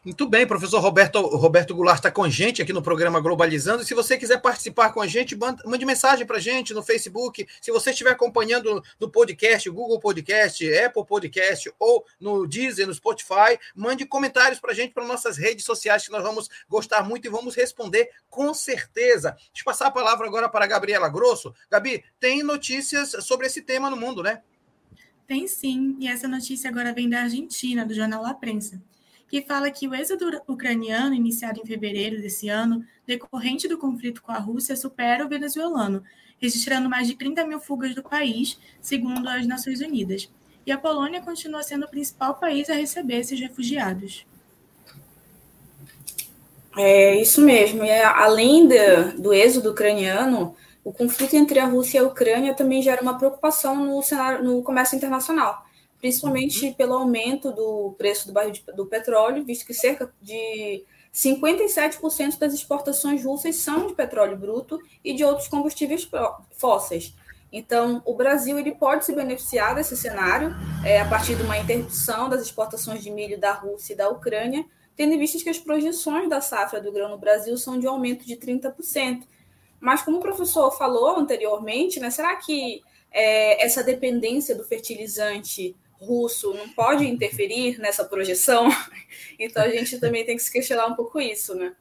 [0.03, 3.83] Muito bem, professor Roberto, Roberto Goulart está com a gente aqui no programa Globalizando.
[3.83, 7.45] Se você quiser participar com a gente, mande mensagem para a gente no Facebook.
[7.61, 13.59] Se você estiver acompanhando no podcast, Google Podcast, Apple Podcast ou no Deezer, no Spotify,
[13.75, 17.29] mande comentários para a gente para nossas redes sociais que nós vamos gostar muito e
[17.29, 19.31] vamos responder com certeza.
[19.31, 21.53] Deixa eu passar a palavra agora para a Gabriela Grosso.
[21.69, 24.41] Gabi, tem notícias sobre esse tema no mundo, né?
[25.29, 28.81] Tem sim, e essa notícia agora vem da Argentina, do jornal La Prensa
[29.29, 34.31] que fala que o êxodo ucraniano, iniciado em fevereiro desse ano, decorrente do conflito com
[34.31, 36.03] a Rússia, supera o venezuelano,
[36.41, 40.29] registrando mais de 30 mil fugas do país, segundo as Nações Unidas.
[40.65, 44.25] E a Polônia continua sendo o principal país a receber esses refugiados.
[46.75, 47.83] É isso mesmo.
[47.83, 52.81] E além de, do êxodo ucraniano, o conflito entre a Rússia e a Ucrânia também
[52.81, 55.67] gera uma preocupação no, cenário, no comércio internacional
[55.99, 56.73] principalmente uhum.
[56.73, 62.53] pelo aumento do preço do barril de, do petróleo, visto que cerca de 57% das
[62.53, 66.09] exportações russas são de petróleo bruto e de outros combustíveis
[66.51, 67.13] fósseis.
[67.51, 72.29] Então, o Brasil ele pode se beneficiar desse cenário é, a partir de uma interrupção
[72.29, 74.63] das exportações de milho da Rússia e da Ucrânia,
[74.95, 77.91] tendo em vista que as projeções da safra do grão no Brasil são de um
[77.91, 79.23] aumento de 30%.
[79.79, 86.53] Mas, como o professor falou anteriormente, né, será que é, essa dependência do fertilizante russo
[86.53, 88.69] não pode interferir nessa projeção.
[89.41, 91.73] Então a gente também tem que se questionar um pouco isso, né?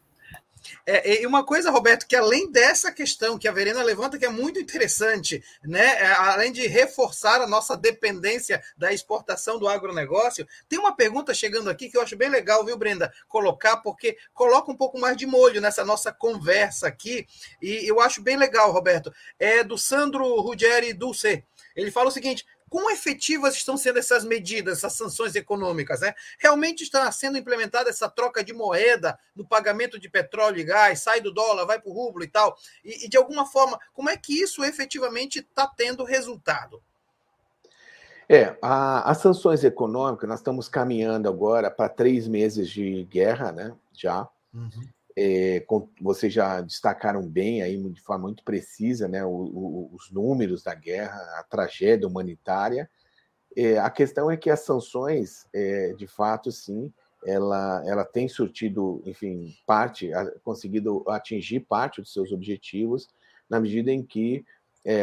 [0.87, 4.29] É, e uma coisa, Roberto, que além dessa questão que a Verena levanta, que é
[4.29, 5.87] muito interessante, né?
[6.01, 11.71] É, além de reforçar a nossa dependência da exportação do agronegócio, tem uma pergunta chegando
[11.71, 15.27] aqui que eu acho bem legal, viu, Brenda, colocar, porque coloca um pouco mais de
[15.27, 17.27] molho nessa nossa conversa aqui,
[17.61, 19.13] e eu acho bem legal, Roberto.
[19.39, 21.45] É do Sandro Ruggeri Dulce.
[21.75, 26.01] Ele fala o seguinte: Quão efetivas estão sendo essas medidas, essas sanções econômicas?
[26.01, 26.15] Né?
[26.39, 31.21] Realmente está sendo implementada essa troca de moeda no pagamento de petróleo e gás, sai
[31.21, 32.57] do dólar, vai para o rublo e tal?
[32.85, 36.83] E, e, de alguma forma, como é que isso efetivamente está tendo resultado?
[38.29, 43.75] É, a, as sanções econômicas, nós estamos caminhando agora para três meses de guerra, né?
[43.93, 44.29] Já.
[44.53, 44.89] Uhum.
[45.21, 50.13] É, com, vocês já destacaram bem aí de forma muito precisa né, o, o, os
[50.13, 52.89] números da guerra, a tragédia humanitária.
[53.57, 56.93] É, a questão é que as sanções, é, de fato, sim,
[57.27, 60.09] ela, ela tem surtido, enfim, parte,
[60.45, 63.09] conseguido atingir parte dos seus objetivos,
[63.51, 64.45] na medida em que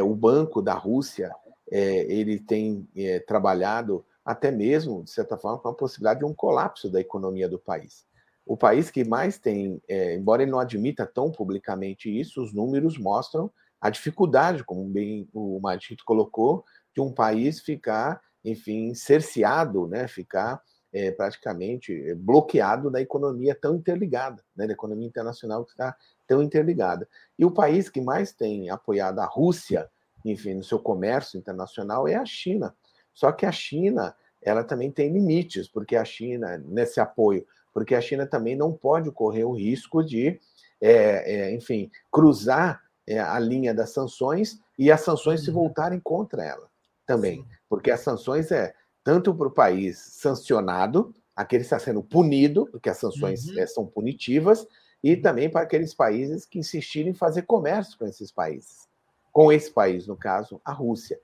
[0.03, 1.29] o Banco da Rússia
[1.69, 2.87] ele tem
[3.27, 7.59] trabalhado até mesmo, de certa forma, com a possibilidade de um colapso da economia do
[7.59, 8.05] país
[8.45, 12.97] o país que mais tem, é, embora ele não admita tão publicamente isso, os números
[12.97, 20.07] mostram a dificuldade, como bem o Matito colocou, de um país ficar, enfim, cerceado, né,
[20.07, 20.61] ficar
[20.93, 25.95] é, praticamente é, bloqueado da economia tão interligada, né, da economia internacional que está
[26.27, 27.07] tão interligada.
[27.37, 29.89] E o país que mais tem apoiado a Rússia,
[30.23, 32.73] enfim, no seu comércio internacional é a China.
[33.13, 37.99] Só que a China, ela também tem limites, porque a China, nesse apoio, porque a
[37.99, 40.39] China também não pode correr o risco de,
[40.79, 45.55] é, é, enfim, cruzar é, a linha das sanções e as sanções se uhum.
[45.55, 46.69] voltarem contra ela
[47.05, 52.65] também, porque as sanções é tanto para o país sancionado, aquele que está sendo punido,
[52.71, 53.59] porque as sanções uhum.
[53.59, 54.65] É, são punitivas,
[55.03, 58.87] e também para aqueles países que insistirem em fazer comércio com esses países,
[59.33, 61.19] com esse país, no caso, a Rússia.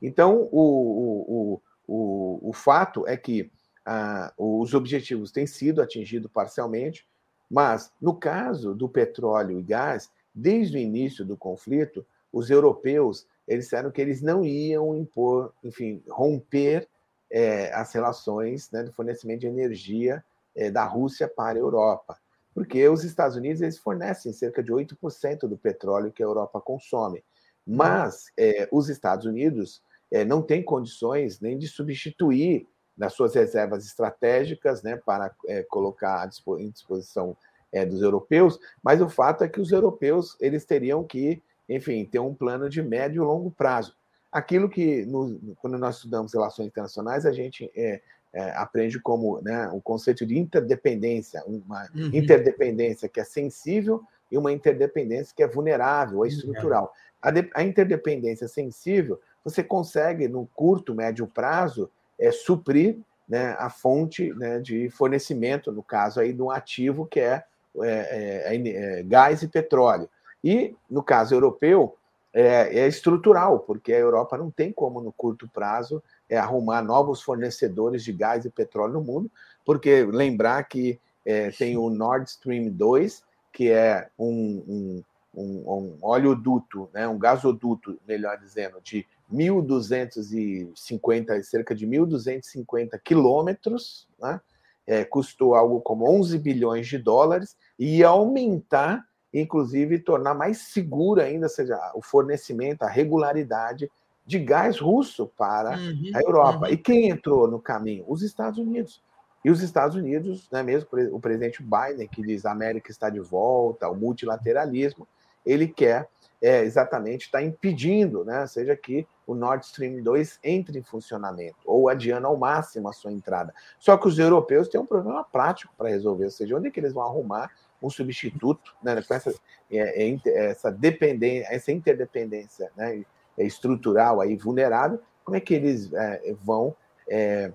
[0.00, 3.50] Então, o, o, o, o fato é que
[3.90, 7.06] ah, os objetivos têm sido atingidos parcialmente,
[7.50, 13.64] mas no caso do petróleo e gás, desde o início do conflito, os europeus eles
[13.64, 16.86] disseram que eles não iam impor, enfim, romper
[17.30, 20.22] é, as relações né, do fornecimento de energia
[20.54, 22.18] é, da Rússia para a Europa,
[22.52, 27.24] porque os Estados Unidos eles fornecem cerca de 8% do petróleo que a Europa consome,
[27.66, 33.86] mas é, os Estados Unidos é, não têm condições nem de substituir nas suas reservas
[33.86, 37.36] estratégicas, né, para é, colocar em disposição
[37.72, 42.18] é, dos europeus, mas o fato é que os europeus eles teriam que, enfim, ter
[42.18, 43.94] um plano de médio e longo prazo.
[44.32, 48.00] Aquilo que, no, quando nós estudamos relações internacionais, a gente é,
[48.32, 52.10] é, aprende como né, o conceito de interdependência, uma uhum.
[52.12, 56.92] interdependência que é sensível e uma interdependência que é vulnerável, é estrutural.
[57.22, 63.68] A, de, a interdependência sensível, você consegue, no curto, médio prazo, é, suprir né, a
[63.68, 67.44] fonte né, de fornecimento, no caso aí, de um ativo que é,
[67.82, 70.08] é, é, é gás e petróleo.
[70.42, 71.96] E, no caso europeu,
[72.32, 77.22] é, é, estrutural, porque a Europa não tem como, no curto prazo, é, arrumar novos
[77.22, 79.30] fornecedores de gás e petróleo no mundo,
[79.64, 84.24] porque lembrar que é, tem o Nord Stream 2, que é um,
[84.68, 85.04] um,
[85.34, 94.38] um, um oleoduto, né, um gasoduto, melhor dizendo, de 1.250, cerca de 1.250 quilômetros, né?
[94.86, 101.46] É, custou algo como 11 bilhões de dólares e aumentar, inclusive, tornar mais seguro ainda,
[101.46, 103.90] seja, o fornecimento, a regularidade
[104.24, 106.66] de gás russo para uhum, a Europa.
[106.66, 106.72] Uhum.
[106.72, 108.06] E quem entrou no caminho?
[108.08, 109.02] Os Estados Unidos.
[109.44, 113.20] E os Estados Unidos, né, mesmo o presidente Biden, que diz a América está de
[113.20, 115.06] volta, o multilateralismo,
[115.46, 116.08] ele quer
[116.40, 121.88] é, exatamente está impedindo, né, seja que o Nord Stream 2 entre em funcionamento, ou
[121.88, 123.52] adiando ao máximo a sua entrada.
[123.78, 126.80] Só que os europeus têm um problema prático para resolver, ou seja, onde é que
[126.80, 127.50] eles vão arrumar
[127.82, 129.34] um substituto né, com essa,
[129.70, 130.20] é, é,
[130.50, 133.04] essa dependência, essa interdependência né,
[133.36, 136.74] estrutural aí vulnerável, como é que eles é, vão,
[137.08, 137.52] é,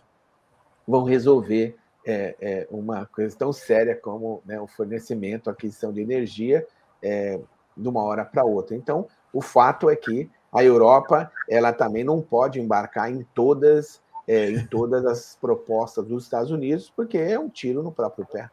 [0.88, 6.68] vão resolver é, uma coisa tão séria como né, o fornecimento, a aquisição de energia,
[7.76, 8.76] de uma hora para outra.
[8.76, 14.50] Então, o fato é que a Europa ela também não pode embarcar em todas é,
[14.50, 18.50] em todas as propostas dos Estados Unidos, porque é um tiro no próprio pé.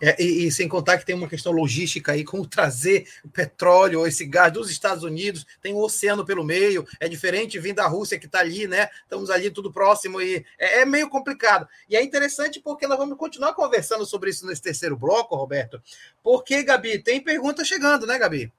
[0.00, 4.00] É, e, e, sem contar que tem uma questão logística aí, como trazer o petróleo
[4.00, 7.86] ou esse gás dos Estados Unidos, tem um oceano pelo meio, é diferente vir da
[7.86, 8.88] Rússia que está ali, né?
[9.02, 11.66] Estamos ali tudo próximo e é, é, meio complicado.
[11.88, 15.80] E é interessante porque nós vamos continuar conversando sobre isso nesse terceiro bloco, Roberto,
[16.22, 18.52] porque, Gabi, tem pergunta chegando, né, Gabi?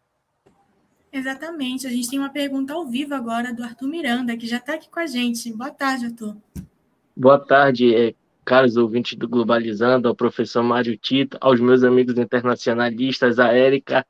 [1.11, 1.87] Exatamente.
[1.87, 4.89] A gente tem uma pergunta ao vivo agora do Arthur Miranda, que já está aqui
[4.89, 5.51] com a gente.
[5.53, 6.37] Boa tarde, Arthur.
[7.15, 8.13] Boa tarde, é,
[8.47, 14.07] caros ouvintes do Globalizando, ao professor Mário Tito, aos meus amigos internacionalistas, a Érica,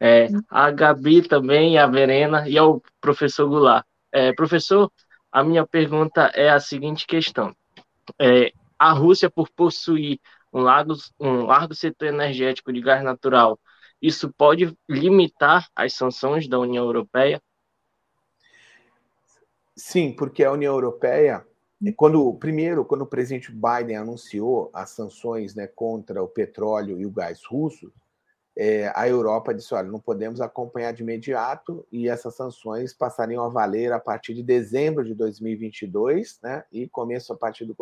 [0.00, 3.84] é, a Gabi também, a Verena e ao professor Goulart.
[4.10, 4.90] É, professor,
[5.30, 7.54] a minha pergunta é a seguinte questão.
[8.18, 10.18] É, a Rússia, por possuir
[10.50, 13.60] um largo, um largo setor energético de gás natural,
[14.00, 17.42] isso pode limitar as sanções da União Europeia?
[19.76, 21.46] Sim, porque a União Europeia,
[21.92, 27.10] quando primeiro, quando o presidente Biden anunciou as sanções né, contra o petróleo e o
[27.10, 27.92] gás russo,
[28.56, 33.48] é, a Europa disse: olha, não podemos acompanhar de imediato e essas sanções passariam a
[33.48, 36.64] valer a partir de dezembro de 2022, né?
[36.72, 37.76] E começo a partir do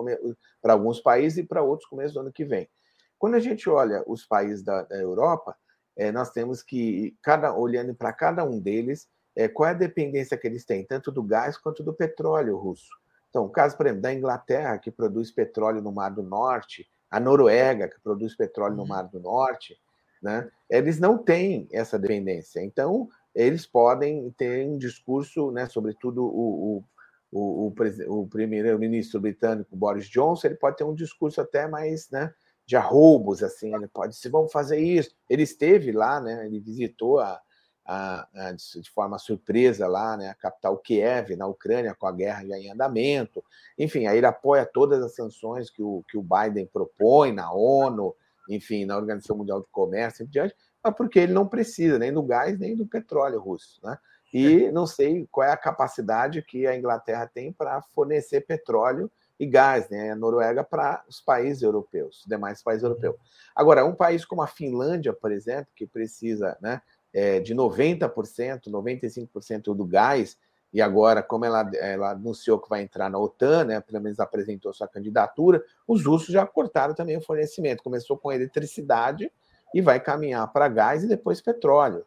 [0.60, 2.68] para alguns países e para outros começo do ano que vem.
[3.16, 5.56] Quando a gente olha os países da, da Europa,
[5.96, 10.36] é, nós temos que, cada, olhando para cada um deles, é, qual é a dependência
[10.36, 12.88] que eles têm, tanto do gás quanto do petróleo russo.
[13.34, 17.18] Então, o caso, por exemplo, da Inglaterra, que produz petróleo no Mar do Norte, a
[17.18, 18.88] Noruega, que produz petróleo no uhum.
[18.88, 19.76] Mar do Norte,
[20.22, 22.62] né, eles não têm essa dependência.
[22.62, 26.84] Então, eles podem ter um discurso, né, sobretudo o,
[27.32, 27.74] o, o,
[28.06, 32.32] o primeiro-ministro britânico Boris Johnson, ele pode ter um discurso até mais né,
[32.64, 35.10] de arroubos, assim, ele pode se vamos fazer isso.
[35.28, 36.46] Ele esteve lá, né?
[36.46, 37.40] Ele visitou a,
[37.84, 42.46] a, a, de forma surpresa lá, né, a capital Kiev, na Ucrânia, com a guerra
[42.46, 43.44] já em andamento.
[43.78, 48.14] Enfim, aí ele apoia todas as sanções que o, que o Biden propõe na ONU,
[48.48, 52.22] enfim, na Organização Mundial do Comércio e diante, mas porque ele não precisa nem do
[52.22, 53.80] gás nem do petróleo russo.
[53.82, 53.98] Né?
[54.32, 59.46] E não sei qual é a capacidade que a Inglaterra tem para fornecer petróleo e
[59.46, 60.10] gás, né?
[60.10, 63.16] A Noruega para os países europeus, os demais países europeus.
[63.54, 66.80] Agora, um país como a Finlândia, por exemplo, que precisa né,
[67.14, 70.36] é, de 90%, 95% do gás,
[70.74, 74.74] e agora, como ela, ela anunciou que vai entrar na OTAN, né, pelo menos apresentou
[74.74, 77.80] sua candidatura, os russos já cortaram também o fornecimento.
[77.80, 79.30] Começou com eletricidade
[79.72, 82.04] e vai caminhar para gás e depois petróleo.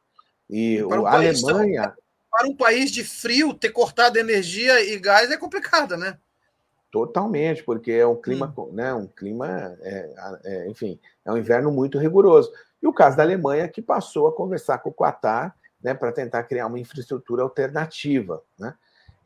[0.49, 1.95] E um a Alemanha.
[2.29, 6.17] Para um país de frio, ter cortado energia e gás é complicado, né?
[6.91, 8.69] Totalmente, porque é um clima, hum.
[8.73, 12.51] né, um clima, é, é, enfim, é um inverno muito rigoroso.
[12.81, 16.43] E o caso da Alemanha, que passou a conversar com o Qatar né, para tentar
[16.43, 18.43] criar uma infraestrutura alternativa.
[18.59, 18.73] Né?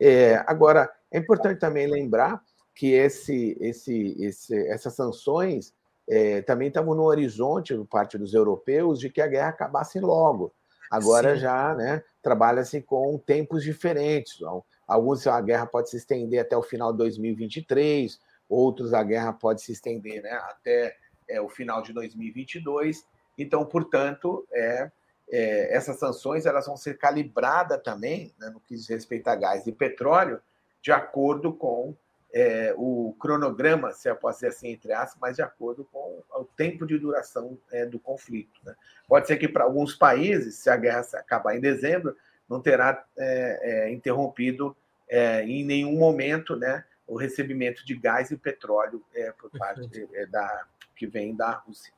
[0.00, 2.42] É, agora, é importante também lembrar
[2.74, 5.74] que esse, esse, esse, essas sanções
[6.08, 10.52] é, também estavam no horizonte, por parte dos europeus, de que a guerra acabasse logo.
[10.90, 11.40] Agora Sim.
[11.40, 14.38] já né, trabalha-se com tempos diferentes.
[14.86, 19.62] Alguns a guerra pode se estender até o final de 2023, outros a guerra pode
[19.62, 20.94] se estender né, até
[21.28, 23.06] é, o final de 2022.
[23.42, 24.90] Então, portanto, é,
[25.30, 29.66] é, essas sanções elas vão ser calibradas também, né, no que diz respeito a gás
[29.66, 30.40] e petróleo,
[30.80, 31.94] de acordo com
[32.32, 36.44] é, o cronograma, se eu posso dizer assim, entre aspas, mas de acordo com o
[36.56, 38.60] tempo de duração é, do conflito.
[38.64, 38.74] Né?
[39.06, 42.16] Pode ser que para alguns países, se a guerra acabar em dezembro,
[42.48, 44.76] não terá é, é, interrompido
[45.08, 49.04] é, em nenhum momento né, o recebimento de gás e petróleo
[49.38, 50.66] por parte da,
[50.96, 51.92] que vem da Rússia.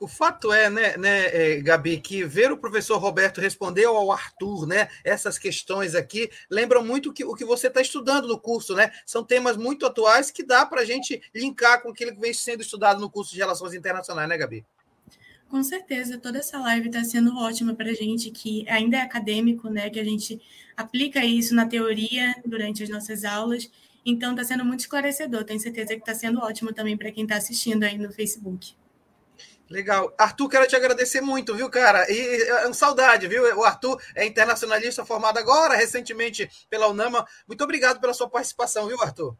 [0.00, 4.66] O fato é, né, né, é, Gabi, que ver o professor Roberto responder ao Arthur,
[4.66, 8.90] né, essas questões aqui, lembram muito que, o que você está estudando no curso, né?
[9.06, 12.62] São temas muito atuais que dá para a gente linkar com aquilo que vem sendo
[12.62, 14.64] estudado no curso de Relações Internacionais, né, Gabi?
[15.48, 19.68] Com certeza, toda essa live está sendo ótima para a gente que ainda é acadêmico,
[19.68, 19.88] né?
[19.88, 20.40] Que a gente
[20.76, 23.70] aplica isso na teoria durante as nossas aulas.
[24.04, 25.44] Então, está sendo muito esclarecedor.
[25.44, 28.74] Tenho certeza que está sendo ótimo também para quem está assistindo aí no Facebook.
[29.70, 30.14] Legal.
[30.18, 32.04] Arthur, quero te agradecer muito, viu, cara?
[32.10, 33.42] E é um saudade, viu?
[33.56, 37.26] O Arthur é internacionalista formado agora, recentemente, pela UNAMA.
[37.48, 39.34] Muito obrigado pela sua participação, viu, Arthur?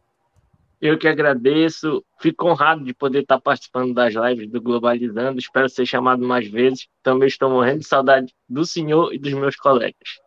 [0.80, 2.04] Eu que agradeço.
[2.20, 5.38] Fico honrado de poder estar participando das lives do Globalizando.
[5.38, 6.88] Espero ser chamado mais vezes.
[7.02, 10.23] Também estou morrendo de saudade do senhor e dos meus colegas.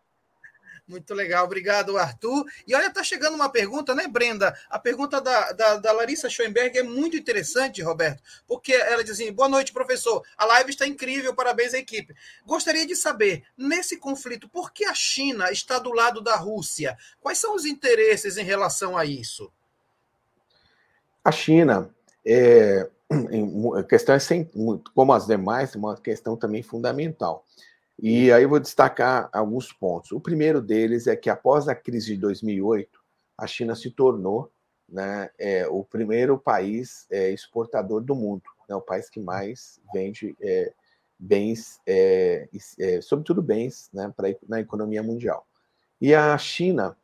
[0.87, 2.45] Muito legal, obrigado, Arthur.
[2.65, 4.57] E olha, tá chegando uma pergunta, né, Brenda?
[4.69, 9.31] A pergunta da, da, da Larissa Schoenberg é muito interessante, Roberto, porque ela diz assim:
[9.33, 10.23] boa noite, professor.
[10.37, 12.15] A live está incrível, parabéns à equipe.
[12.45, 16.97] Gostaria de saber, nesse conflito, por que a China está do lado da Rússia?
[17.19, 19.51] Quais são os interesses em relação a isso?
[21.21, 21.93] A China
[22.25, 22.89] é,
[23.77, 24.19] a questão é
[24.93, 27.45] como as demais, uma questão também fundamental.
[27.99, 30.11] E aí eu vou destacar alguns pontos.
[30.11, 32.99] O primeiro deles é que após a crise de 2008,
[33.37, 34.51] a China se tornou
[34.87, 40.35] né, é, o primeiro país é, exportador do mundo, né, o país que mais vende
[40.39, 40.73] é,
[41.19, 42.47] bens, é,
[42.79, 45.45] é, sobretudo bens, né, pra, na economia mundial.
[45.99, 46.95] E a China,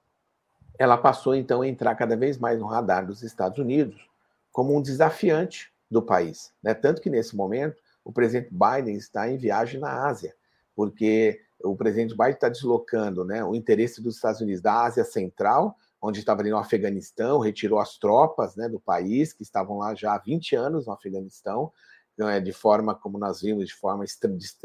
[0.78, 4.08] ela passou então a entrar cada vez mais no radar dos Estados Unidos
[4.52, 6.76] como um desafiante do país, né?
[6.76, 10.36] Tanto que nesse momento o presidente Biden está em viagem na Ásia
[10.76, 15.78] porque o presidente Biden está deslocando né, o interesse dos Estados Unidos da Ásia Central,
[16.02, 20.14] onde estava ali no Afeganistão, retirou as tropas né, do país, que estavam lá já
[20.14, 21.72] há 20 anos no Afeganistão,
[22.14, 24.06] então, é, de forma, como nós vimos, de forma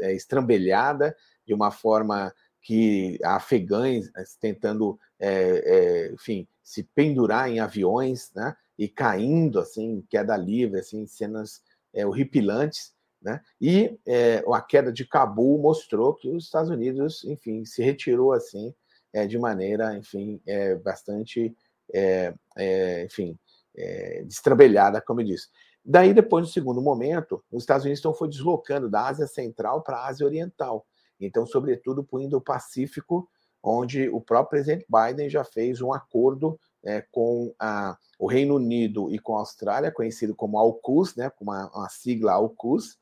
[0.01, 7.59] é, estrambelhada, de uma forma que afegães é, tentando, é, é, enfim, se pendurar em
[7.59, 11.61] aviões, né, e caindo, assim, queda livre, assim, cenas
[11.93, 13.41] é, horripilantes, né?
[13.59, 18.73] E é, a queda de Cabul mostrou que os Estados Unidos, enfim, se retirou assim
[19.13, 21.55] é, de maneira, enfim, é, bastante,
[21.93, 23.37] é, é, enfim,
[23.75, 25.47] é, destrambelhada, como eu disse.
[25.83, 29.97] Daí, depois, no segundo momento, os Estados Unidos então foi deslocando da Ásia Central para
[29.97, 30.85] a Ásia Oriental.
[31.19, 33.27] Então, sobretudo, para o Indo-Pacífico,
[33.61, 39.13] onde o próprio presidente Biden já fez um acordo é, com a, o Reino Unido
[39.13, 42.97] e com a Austrália, conhecido como AUKUS, né, com uma, uma sigla AUKUS,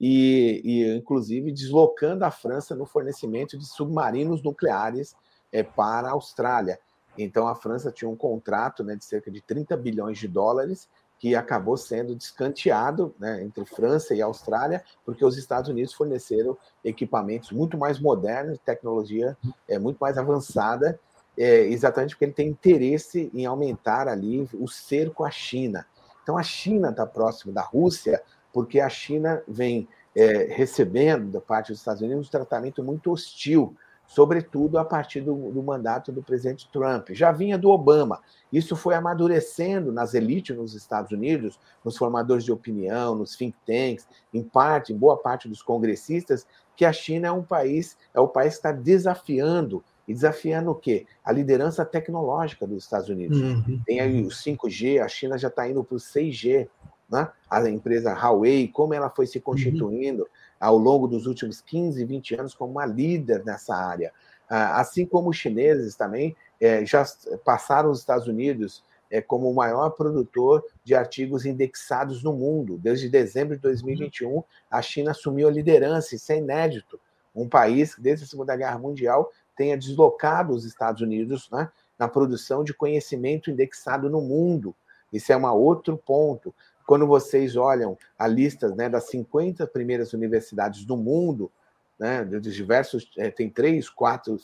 [0.00, 5.14] e, e, inclusive deslocando a França no fornecimento de submarinos nucleares
[5.52, 6.78] é, para a Austrália.
[7.18, 10.88] Então a França tinha um contrato né, de cerca de 30 bilhões de dólares
[11.18, 17.52] que acabou sendo descanteado né, entre França e Austrália, porque os Estados Unidos forneceram equipamentos
[17.52, 19.36] muito mais modernos, tecnologia
[19.68, 20.98] é, muito mais avançada,
[21.36, 25.86] é, exatamente porque ele tem interesse em aumentar ali o cerco à China.
[26.22, 28.22] Então a China está próximo da Rússia,
[28.52, 33.76] porque a China vem é, recebendo da parte dos Estados Unidos um tratamento muito hostil
[34.10, 37.10] sobretudo a partir do, do, mandato do presidente Trump.
[37.10, 38.20] Já vinha do Obama.
[38.52, 44.08] Isso foi amadurecendo nas elites nos Estados Unidos, nos formadores de opinião, nos think tanks,
[44.34, 46.44] em parte, em boa parte dos congressistas,
[46.74, 50.74] que a China é um país, é o país que está desafiando e desafiando o
[50.74, 51.06] quê?
[51.24, 53.40] A liderança tecnológica dos Estados Unidos.
[53.40, 53.80] Uhum.
[53.86, 56.68] Tem aí o 5G, a China já está indo para o 6G.
[57.10, 57.28] Né?
[57.48, 59.44] A empresa Huawei, como ela foi se uhum.
[59.44, 64.12] constituindo, uhum ao longo dos últimos 15, 20 anos como uma líder nessa área.
[64.48, 67.02] Ah, assim como os chineses também é, já
[67.42, 72.76] passaram os Estados Unidos é, como o maior produtor de artigos indexados no mundo.
[72.76, 77.00] Desde dezembro de 2021, a China assumiu a liderança, isso é inédito.
[77.34, 82.06] Um país que, desde a Segunda Guerra Mundial, tenha deslocado os Estados Unidos né, na
[82.06, 84.74] produção de conhecimento indexado no mundo.
[85.12, 86.54] Isso é um outro ponto.
[86.90, 91.48] Quando vocês olham a lista né, das 50 primeiras universidades do mundo,
[91.96, 94.36] né, de diversos, é, tem três, quatro,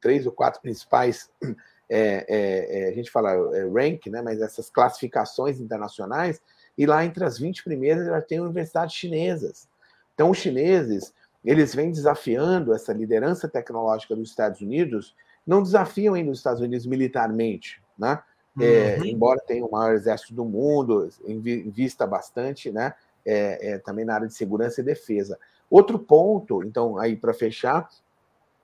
[0.00, 1.30] três ou quatro principais,
[1.88, 6.42] é, é, é a gente fala é, rank, né, mas essas classificações internacionais,
[6.76, 9.68] e lá entre as 20 primeiras já tem universidades chinesas.
[10.12, 15.14] Então, os chineses, eles vêm desafiando essa liderança tecnológica dos Estados Unidos,
[15.46, 18.20] não desafiam ainda os Estados Unidos militarmente, né?
[18.60, 19.06] É, uhum.
[19.06, 22.94] embora tenha o maior exército do mundo, invista bastante, né?
[23.24, 25.38] É, é, também na área de segurança e defesa.
[25.70, 27.88] Outro ponto, então, aí para fechar,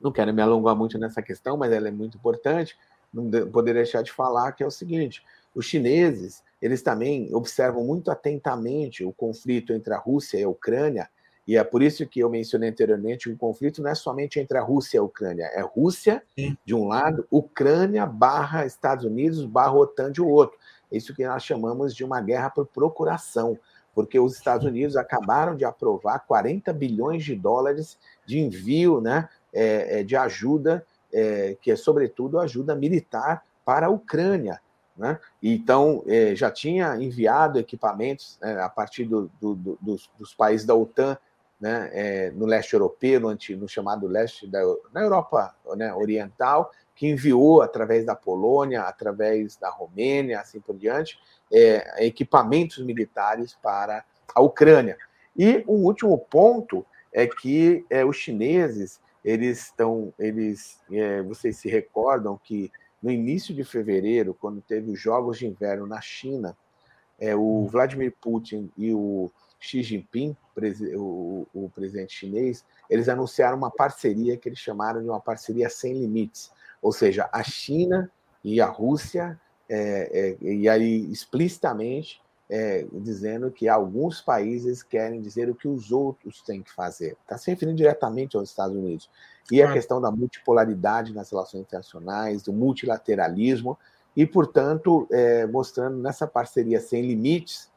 [0.00, 2.76] não quero me alongar muito nessa questão, mas ela é muito importante,
[3.12, 5.24] não poderia deixar de falar que é o seguinte:
[5.54, 11.08] os chineses eles também observam muito atentamente o conflito entre a Rússia e a Ucrânia
[11.48, 14.60] e é por isso que eu mencionei anteriormente, o conflito não é somente entre a
[14.60, 16.54] Rússia e a Ucrânia, é Rússia Sim.
[16.62, 20.58] de um lado, Ucrânia barra Estados Unidos barra OTAN de outro.
[20.92, 23.58] Isso que nós chamamos de uma guerra por procuração,
[23.94, 30.00] porque os Estados Unidos acabaram de aprovar 40 bilhões de dólares de envio né, é,
[30.00, 34.60] é, de ajuda, é, que é sobretudo ajuda militar para a Ucrânia.
[34.94, 35.18] Né?
[35.42, 40.66] Então, é, já tinha enviado equipamentos né, a partir do, do, do, dos, dos países
[40.66, 41.16] da OTAN
[41.60, 44.60] né, é, no leste europeu, no, antigo, no, chamado leste da
[44.92, 51.18] na Europa né, oriental, que enviou através da Polônia, através da Romênia, assim por diante,
[51.52, 54.04] é, equipamentos militares para
[54.34, 54.96] a Ucrânia.
[55.36, 61.56] E o um último ponto é que é, os chineses eles estão, eles, é, vocês
[61.56, 62.70] se recordam que
[63.02, 66.56] no início de fevereiro, quando teve os Jogos de Inverno na China,
[67.18, 70.36] é, o Vladimir Putin e o Xi Jinping,
[70.96, 75.94] o, o presidente chinês, eles anunciaram uma parceria que eles chamaram de uma parceria sem
[75.94, 76.50] limites,
[76.80, 78.10] ou seja, a China
[78.44, 79.38] e a Rússia,
[79.68, 85.92] é, é, e aí explicitamente é, dizendo que alguns países querem dizer o que os
[85.92, 87.16] outros têm que fazer.
[87.22, 89.10] Está se referindo diretamente aos Estados Unidos.
[89.52, 93.78] E a questão da multipolaridade nas relações internacionais, do multilateralismo,
[94.16, 97.70] e, portanto, é, mostrando nessa parceria sem limites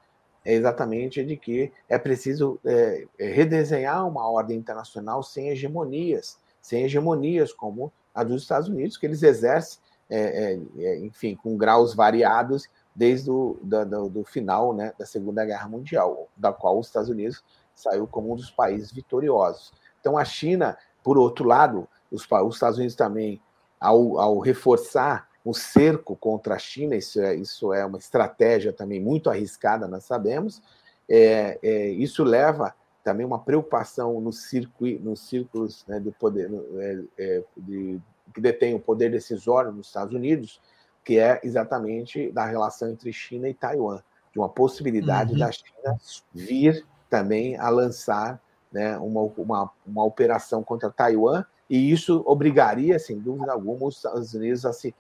[0.44, 6.84] é exatamente de que é preciso é, é, redesenhar uma ordem internacional sem hegemonias, sem
[6.84, 9.80] hegemonias como a dos Estados Unidos, que eles exercem,
[10.10, 15.46] é, é, é enfim, com graus variados desde o do, do final né, da Segunda
[15.46, 19.72] Guerra Mundial, da qual os Estados Unidos saiu como um dos países vitoriosos.
[20.00, 23.42] Então, a China, por outro lado, os, os Estados Unidos também,
[23.80, 29.00] ao, ao reforçar o cerco contra a China, isso é, isso é uma estratégia também
[29.00, 30.62] muito arriscada, nós sabemos.
[31.10, 32.74] É, é, isso leva
[33.04, 38.00] também uma preocupação no circuito, nos círculos né, do poder, é, é, de,
[38.34, 40.62] que detém o poder decisório nos Estados Unidos,
[41.04, 45.40] que é exatamente da relação entre China e Taiwan, de uma possibilidade uhum.
[45.40, 45.98] da China
[46.34, 48.40] vir também a lançar
[48.72, 54.34] né, uma, uma, uma operação contra Taiwan, e isso obrigaria, sem dúvida alguma, os Estados
[54.34, 54.94] Unidos a se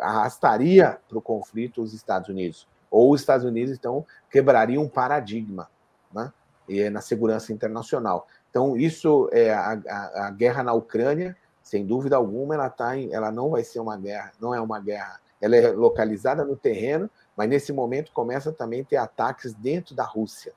[0.00, 2.66] arrastaria para o conflito os Estados Unidos.
[2.90, 5.68] Ou os Estados Unidos, então, quebrariam um paradigma
[6.12, 6.32] né?
[6.68, 8.26] e é na segurança internacional.
[8.50, 13.12] Então, isso é a, a, a, guerra na Ucrânia, sem dúvida alguma, ela, tá em,
[13.12, 17.08] ela não vai ser uma guerra, não é uma guerra, ela é localizada no terreno,
[17.34, 20.52] mas nesse momento começa também a ter ataques dentro da Rússia.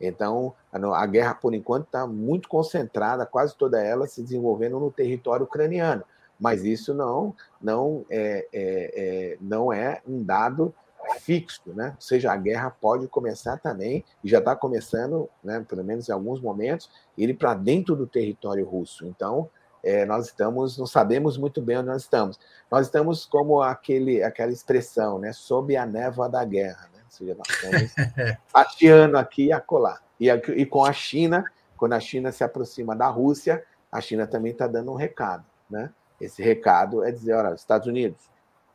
[0.00, 4.92] Então, a, a guerra, por enquanto, está muito concentrada, quase toda ela se desenvolvendo no
[4.92, 6.04] território ucraniano
[6.40, 10.74] mas isso não, não, é, é, é, não é um dado
[11.18, 11.92] fixo, né?
[11.94, 16.12] Ou seja, a guerra pode começar também, e já está começando, né, pelo menos em
[16.12, 19.06] alguns momentos, ir para dentro do território russo.
[19.06, 19.50] Então,
[19.82, 22.38] é, nós estamos, não sabemos muito bem onde nós estamos.
[22.70, 26.88] Nós estamos como aquele, aquela expressão, né, sob a névoa da guerra.
[26.94, 27.00] Né?
[27.04, 27.92] Ou seja, nós estamos
[28.46, 30.00] fatiando aqui e acolá.
[30.18, 31.44] E, e com a China,
[31.76, 35.44] quando a China se aproxima da Rússia, a China também está dando um recado.
[35.68, 35.90] Né?
[36.20, 38.20] Esse recado é dizer, olha, Estados Unidos,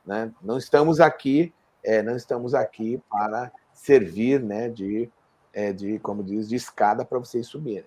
[0.05, 5.09] né, não estamos aqui, é, não estamos aqui para servir né, de,
[5.53, 7.85] é, de, como diz, de escada para vocês subirem.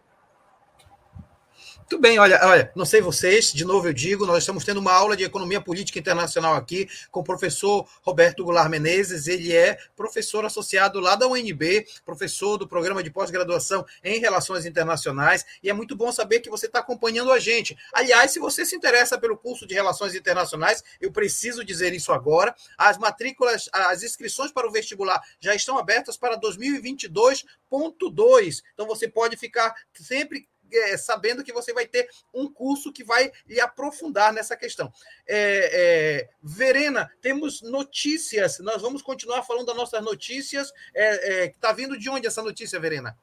[1.91, 4.93] Muito bem, olha, olha, não sei vocês, de novo eu digo, nós estamos tendo uma
[4.93, 10.45] aula de economia política internacional aqui com o professor Roberto Goulart Menezes, ele é professor
[10.45, 15.97] associado lá da UNB, professor do programa de pós-graduação em relações internacionais, e é muito
[15.97, 17.75] bom saber que você está acompanhando a gente.
[17.95, 22.55] Aliás, se você se interessa pelo curso de relações internacionais, eu preciso dizer isso agora,
[22.77, 29.39] as matrículas, as inscrições para o vestibular já estão abertas para 2022.2, então você pode
[29.39, 34.57] ficar sempre é, sabendo que você vai ter um curso que vai lhe aprofundar nessa
[34.57, 34.93] questão.
[35.27, 40.73] É, é, Verena, temos notícias, nós vamos continuar falando das nossas notícias.
[40.95, 43.17] Está é, é, vindo de onde essa notícia, Verena?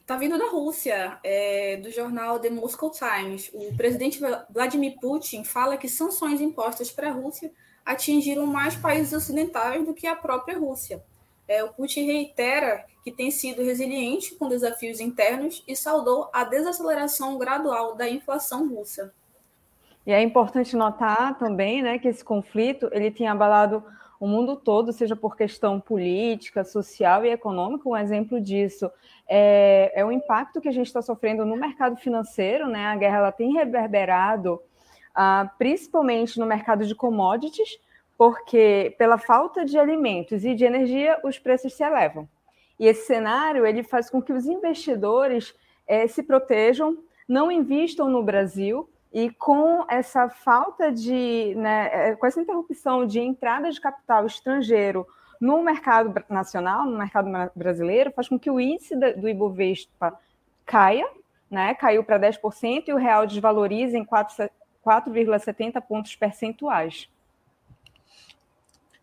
[0.00, 3.48] Está vindo da Rússia, é, do jornal The Moscow Times.
[3.54, 4.20] O presidente
[4.50, 7.52] Vladimir Putin fala que sanções impostas para a Rússia
[7.84, 11.00] atingiram mais países ocidentais do que a própria Rússia.
[11.50, 17.36] É, o Putin reitera que tem sido resiliente com desafios internos e saudou a desaceleração
[17.38, 19.12] gradual da inflação russa.
[20.06, 23.82] E é importante notar também né, que esse conflito ele tinha abalado
[24.20, 27.88] o mundo todo, seja por questão política, social e econômica.
[27.88, 28.88] Um exemplo disso
[29.28, 32.68] é, é o impacto que a gente está sofrendo no mercado financeiro.
[32.68, 32.86] Né?
[32.86, 34.62] A guerra ela tem reverberado
[35.12, 37.76] ah, principalmente no mercado de commodities,
[38.20, 42.28] porque pela falta de alimentos e de energia, os preços se elevam.
[42.78, 45.54] E esse cenário ele faz com que os investidores
[45.86, 52.26] é, se protejam, não investam no Brasil e com essa falta de, né, eh, com
[52.26, 55.06] essa interrupção de entrada de capital estrangeiro
[55.40, 60.12] no mercado nacional, no mercado brasileiro, faz com que o índice do Ibovespa
[60.66, 61.08] caia,
[61.50, 67.08] né, caiu para 10% e o real desvalorize em 4,70 pontos percentuais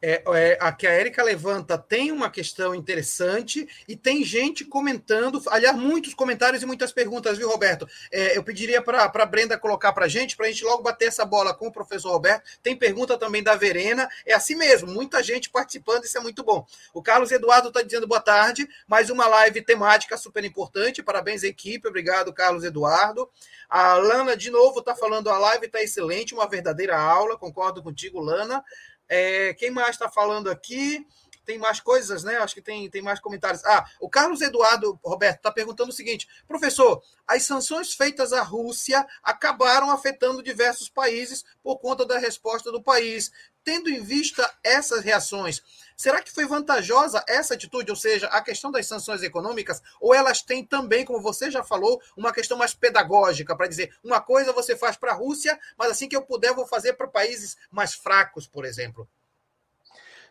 [0.01, 5.41] é, é, a que a Érica levanta tem uma questão interessante e tem gente comentando,
[5.47, 7.87] aliás, muitos comentários e muitas perguntas, viu, Roberto?
[8.11, 11.07] É, eu pediria para a Brenda colocar para a gente, para a gente logo bater
[11.07, 12.43] essa bola com o professor Roberto.
[12.61, 16.65] Tem pergunta também da Verena, é assim mesmo, muita gente participando, isso é muito bom.
[16.93, 21.87] O Carlos Eduardo está dizendo boa tarde, mais uma live temática super importante, parabéns, equipe,
[21.87, 23.29] obrigado, Carlos Eduardo.
[23.69, 28.19] A Lana, de novo, está falando, a live está excelente, uma verdadeira aula, concordo contigo,
[28.19, 28.63] Lana.
[29.09, 31.05] É, quem mais está falando aqui?
[31.47, 32.35] Tem mais coisas, né?
[32.39, 33.63] Acho que tem, tem mais comentários.
[33.63, 39.07] Ah, o Carlos Eduardo Roberto está perguntando o seguinte: professor, as sanções feitas à Rússia
[39.23, 43.31] acabaram afetando diversos países por conta da resposta do país.
[43.63, 45.63] Tendo em vista essas reações,
[45.95, 50.41] será que foi vantajosa essa atitude, ou seja, a questão das sanções econômicas, ou elas
[50.41, 54.75] têm também, como você já falou, uma questão mais pedagógica, para dizer, uma coisa você
[54.75, 58.47] faz para a Rússia, mas assim que eu puder, vou fazer para países mais fracos,
[58.47, 59.07] por exemplo?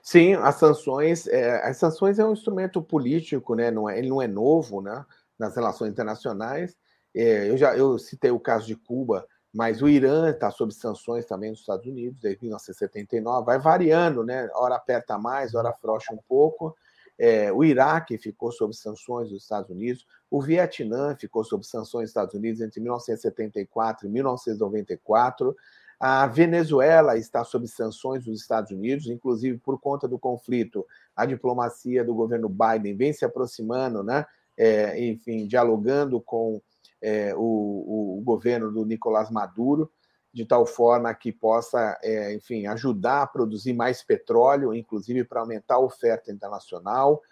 [0.08, 3.72] Sim, as sanções, é, as sanções é um instrumento político, né?
[3.72, 5.04] Não é, ele não é novo, né?
[5.36, 6.76] Nas relações internacionais.
[7.12, 11.26] É, eu já eu citei o caso de Cuba, mas o Irã está sob sanções
[11.26, 14.48] também dos Estados Unidos desde 1979, vai variando, né?
[14.54, 16.76] Hora aperta mais, hora afrouxa um pouco.
[17.18, 22.10] É, o Iraque ficou sob sanções dos Estados Unidos, o Vietnã ficou sob sanções dos
[22.10, 25.56] Estados Unidos entre 1974 e 1994.
[25.98, 30.86] A Venezuela está sob sanções dos Estados Unidos, inclusive por conta do conflito.
[31.14, 34.26] A diplomacia do governo Biden vem se aproximando, né?
[34.58, 36.60] É, enfim, dialogando com
[37.00, 39.90] é, o, o, governo do Nicolás Maduro,
[40.32, 45.76] de tal forma que possa, é, enfim, ajudar a produzir mais petróleo, inclusive para aumentar
[45.76, 47.22] a oferta internacional.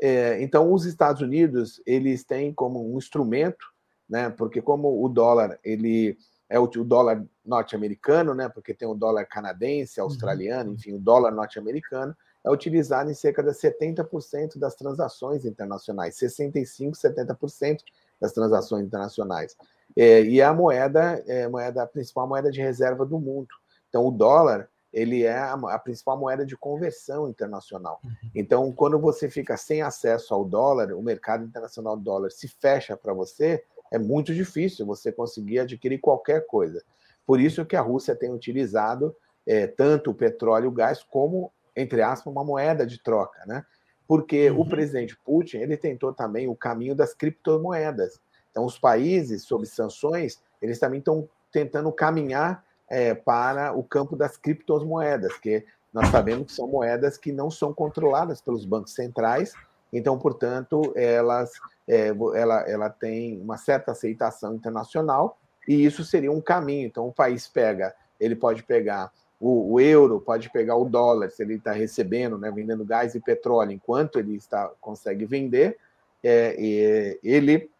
[0.00, 3.66] É, então, os Estados Unidos eles têm como um instrumento,
[4.08, 4.30] né?
[4.30, 6.16] Porque como o dólar ele
[6.48, 8.48] é o, o dólar norte-americano, né?
[8.48, 10.76] Porque tem o dólar canadense, australiano, uhum.
[10.76, 12.16] enfim, o dólar norte-americano
[12.46, 17.80] é utilizado em cerca de 70% das transações internacionais, 65, 70%
[18.20, 19.56] das transações internacionais.
[19.96, 23.48] É, e é a moeda é a moeda a principal moeda de reserva do mundo.
[23.88, 28.00] Então o dólar ele é a, a principal moeda de conversão internacional.
[28.04, 28.10] Uhum.
[28.34, 32.96] Então quando você fica sem acesso ao dólar, o mercado internacional do dólar se fecha
[32.96, 36.82] para você, é muito difícil você conseguir adquirir qualquer coisa.
[37.26, 39.14] Por isso que a Rússia tem utilizado
[39.46, 43.64] é, tanto o petróleo e o gás como entre aspas, uma moeda de troca, né?
[44.08, 44.60] Porque uhum.
[44.60, 48.18] o presidente Putin ele tentou também o caminho das criptomoedas.
[48.50, 54.36] Então, os países sob sanções eles também estão tentando caminhar é, para o campo das
[54.36, 59.52] criptomoedas, que nós sabemos que são moedas que não são controladas pelos bancos centrais,
[59.92, 61.52] então, portanto, elas,
[61.86, 66.86] é, ela, ela tem uma certa aceitação internacional e isso seria um caminho.
[66.86, 71.42] Então, o país pega, ele pode pegar o, o euro, pode pegar o dólar, se
[71.42, 75.78] ele está recebendo, né, vendendo gás e petróleo, enquanto ele está consegue vender,
[76.22, 77.70] é, ele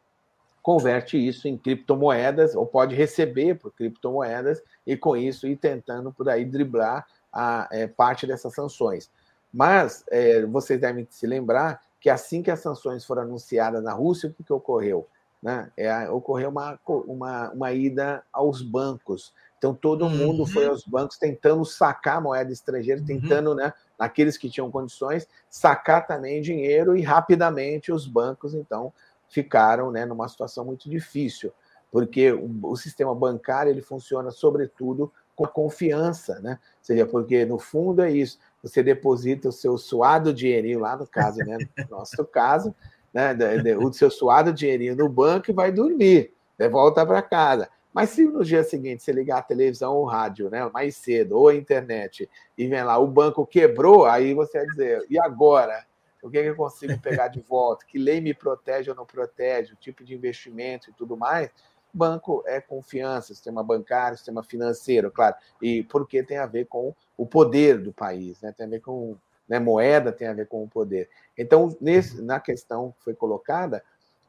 [0.62, 6.28] converte isso em criptomoedas, ou pode receber por criptomoedas, e com isso ir tentando por
[6.28, 9.10] aí driblar a é, parte dessas sanções.
[9.52, 14.30] Mas é, vocês devem se lembrar que assim que as sanções foram anunciadas na Rússia,
[14.30, 15.08] o que, que ocorreu?
[15.42, 15.72] Né?
[15.76, 19.34] É, ocorreu uma, uma, uma ida aos bancos.
[19.58, 20.46] Então todo mundo uhum.
[20.46, 23.06] foi aos bancos tentando sacar moeda estrangeira, uhum.
[23.08, 28.92] tentando, né, naqueles que tinham condições, sacar também dinheiro e rapidamente os bancos então
[29.28, 31.52] ficaram né, numa situação muito difícil,
[31.90, 36.58] porque o, o sistema bancário ele funciona sobretudo com confiança, né?
[36.78, 41.06] Ou seja, porque no fundo é isso, você deposita o seu suado dinheirinho lá no
[41.06, 41.58] caso, né?
[41.78, 42.74] No nosso caso,
[43.12, 43.36] né?
[43.78, 46.68] O seu suado dinheirinho no banco e vai dormir, né?
[46.68, 47.68] volta para casa.
[47.92, 51.38] Mas se no dia seguinte você ligar a televisão ou o rádio, né, mais cedo,
[51.38, 55.86] ou a internet, e vem lá, o banco quebrou, aí você vai dizer, e agora?
[56.22, 57.86] O que, é que eu consigo pegar de volta?
[57.86, 59.72] Que lei me protege ou não protege?
[59.72, 61.50] O tipo de investimento e tudo mais.
[61.96, 65.34] Banco é confiança, sistema bancário, sistema financeiro, claro.
[65.60, 68.52] E porque tem a ver com o poder do país, né?
[68.52, 69.16] tem a ver com
[69.48, 71.08] né, moeda, tem a ver com o poder.
[71.36, 73.82] Então, nesse, na questão que foi colocada,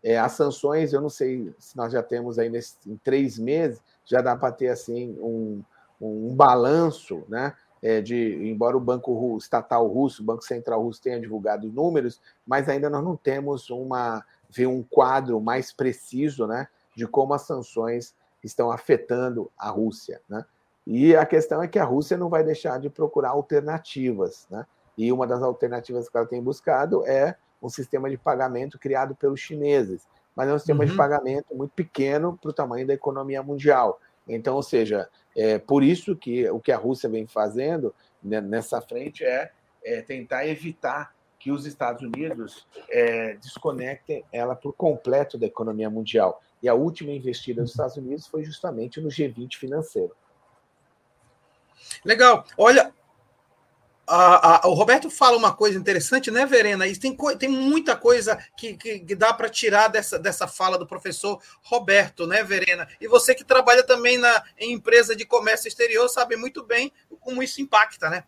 [0.03, 3.81] é, as sanções, eu não sei se nós já temos aí nesse, em três meses,
[4.05, 5.61] já dá para ter assim um,
[5.99, 7.53] um, um balanço, né?
[7.81, 12.67] é, de, embora o Banco Estatal Russo, o Banco Central Russo tenha divulgado números, mas
[12.67, 18.15] ainda nós não temos uma ver um quadro mais preciso, né, de como as sanções
[18.43, 20.43] estão afetando a Rússia, né?
[20.85, 24.65] E a questão é que a Rússia não vai deixar de procurar alternativas, né?
[24.97, 29.39] E uma das alternativas que ela tem buscado é um sistema de pagamento criado pelos
[29.39, 30.89] chineses, mas é um sistema uhum.
[30.89, 33.99] de pagamento muito pequeno para o tamanho da economia mundial.
[34.27, 37.93] Então, ou seja, é por isso que o que a Rússia vem fazendo
[38.23, 39.51] né, nessa frente é,
[39.85, 41.13] é, tentar evitar
[41.47, 46.43] que os Estados Unidos é, desconectem ela por completo da economia mundial.
[46.61, 50.13] E a última investida dos Estados Unidos foi justamente no G20 financeiro.
[52.03, 52.43] Legal.
[52.57, 52.93] Olha,
[54.05, 56.85] a, a, o Roberto fala uma coisa interessante, né, Verena?
[56.85, 60.85] E tem, tem muita coisa que, que, que dá para tirar dessa, dessa fala do
[60.85, 62.89] professor Roberto, né, Verena?
[62.99, 66.91] E você que trabalha também na, em empresa de comércio exterior sabe muito bem
[67.21, 68.25] como isso impacta, né?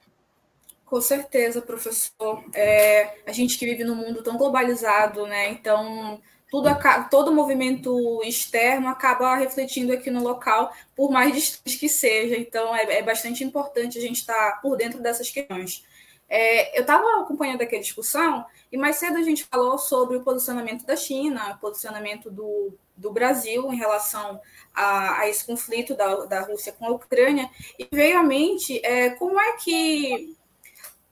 [0.90, 2.44] Com certeza, professor.
[2.52, 5.52] É, a gente que vive num mundo tão globalizado, né?
[5.52, 6.20] Então,
[6.50, 6.68] tudo
[7.12, 12.36] todo movimento externo acaba refletindo aqui no local, por mais distante que seja.
[12.36, 15.86] Então, é, é bastante importante a gente estar tá por dentro dessas questões.
[16.28, 20.24] É, eu estava acompanhando aqui a discussão e mais cedo a gente falou sobre o
[20.24, 24.42] posicionamento da China, o posicionamento do, do Brasil em relação
[24.74, 29.12] a, a esse conflito da, da Rússia com a Ucrânia, e veio à mente é,
[29.12, 30.38] como é que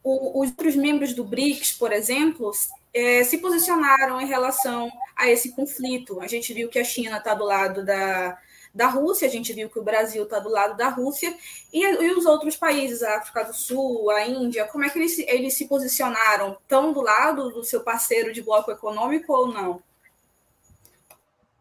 [0.07, 2.51] o, os outros membros do BRICS, por exemplo,
[2.93, 6.21] é, se posicionaram em relação a esse conflito.
[6.21, 8.37] A gente viu que a China está do lado da,
[8.73, 11.35] da Rússia, a gente viu que o Brasil está do lado da Rússia,
[11.73, 15.19] e, e, os outros países, a África do Sul, a Índia, como é que eles,
[15.19, 16.53] eles se posicionaram?
[16.53, 19.81] Estão do lado do seu parceiro de bloco econômico ou não?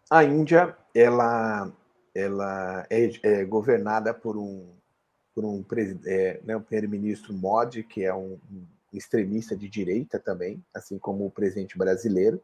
[0.08, 1.72] A Índia, ela,
[2.14, 4.75] ela é, é governada por um,
[5.36, 5.62] por um,
[6.06, 11.26] é, né, um primeiro-ministro Modi, que é um, um extremista de direita também, assim como
[11.26, 12.40] o presidente brasileiro,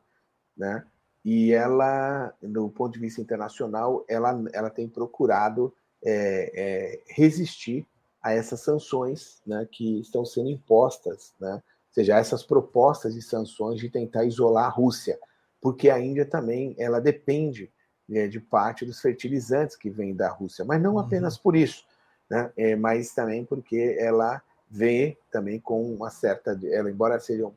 [0.55, 0.85] né?
[1.25, 5.73] E ela, do ponto de vista internacional, ela, ela tem procurado
[6.05, 7.87] é, é, resistir
[8.21, 11.55] a essas sanções né, que estão sendo impostas, né?
[11.55, 15.19] ou seja, essas propostas de sanções de tentar isolar a Rússia,
[15.61, 17.71] porque a Índia também ela depende
[18.09, 20.99] né, de parte dos fertilizantes que vêm da Rússia, mas não uhum.
[20.99, 21.85] apenas por isso,
[22.33, 22.51] né?
[22.57, 26.59] É, mas também porque ela vê também com uma certa.
[26.65, 27.53] Ela, embora seja um,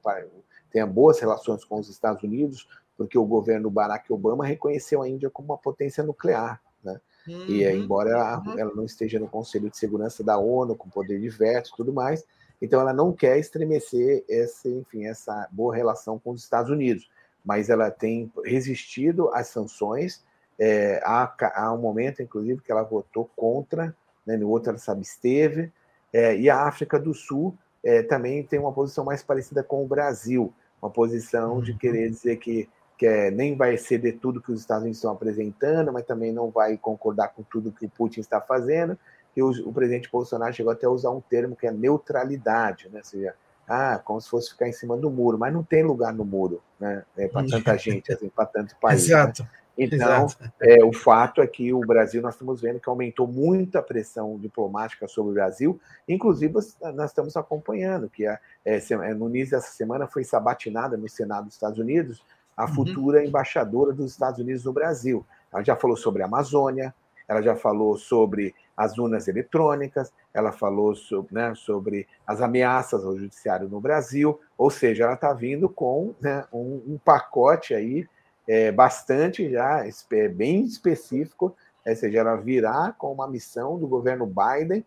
[0.70, 2.68] tenha boas relações com os Estados Unidos,
[2.98, 6.62] porque o governo Barack Obama reconheceu a Índia como uma potência nuclear.
[6.84, 7.00] Né?
[7.26, 7.46] Uhum.
[7.46, 8.60] E embora ela, uhum.
[8.60, 11.94] ela, não esteja no Conselho de Segurança da ONU, com poder de veto e tudo
[11.94, 12.26] mais,
[12.62, 17.10] então ela não quer estremecer esse, enfim, essa boa relação com os Estados Unidos.
[17.46, 20.22] Mas ela tem resistido às sanções.
[20.60, 23.96] É, há, há um momento, inclusive, que ela votou contra,
[24.26, 25.72] né, no outro ela se absteve.
[26.12, 29.88] É, e a África do Sul é, também tem uma posição mais parecida com o
[29.88, 31.78] Brasil, uma posição de uhum.
[31.78, 35.92] querer dizer que, que é, nem vai ceder tudo que os Estados Unidos estão apresentando,
[35.92, 38.98] mas também não vai concordar com tudo que o Putin está fazendo.
[39.36, 43.00] E o, o presidente Bolsonaro chegou até a usar um termo que é neutralidade, né?
[43.00, 43.36] Ou seja,
[43.68, 46.62] ah, como se fosse ficar em cima do muro, mas não tem lugar no muro,
[46.80, 47.04] né?
[47.18, 49.08] É, para tanta gente, assim, para tanto país.
[49.08, 49.16] Né?
[49.16, 49.44] Exato.
[49.44, 49.50] Né?
[49.78, 50.28] Então,
[50.62, 54.38] é, o fato é que o Brasil, nós estamos vendo que aumentou muito a pressão
[54.38, 56.54] diplomática sobre o Brasil, inclusive
[56.94, 61.46] nós estamos acompanhando que a, é, é, no início dessa semana foi sabatinada no Senado
[61.46, 62.24] dos Estados Unidos
[62.56, 62.74] a uhum.
[62.74, 63.26] futura uhum.
[63.26, 65.26] embaixadora dos Estados Unidos no Brasil.
[65.52, 66.94] Ela já falou sobre a Amazônia,
[67.28, 73.18] ela já falou sobre as urnas eletrônicas, ela falou sobre, né, sobre as ameaças ao
[73.18, 78.08] judiciário no Brasil, ou seja, ela está vindo com né, um, um pacote aí
[78.48, 83.88] é, bastante já, é, bem específico, é, ou seja, ela virá com uma missão do
[83.88, 84.84] governo Biden,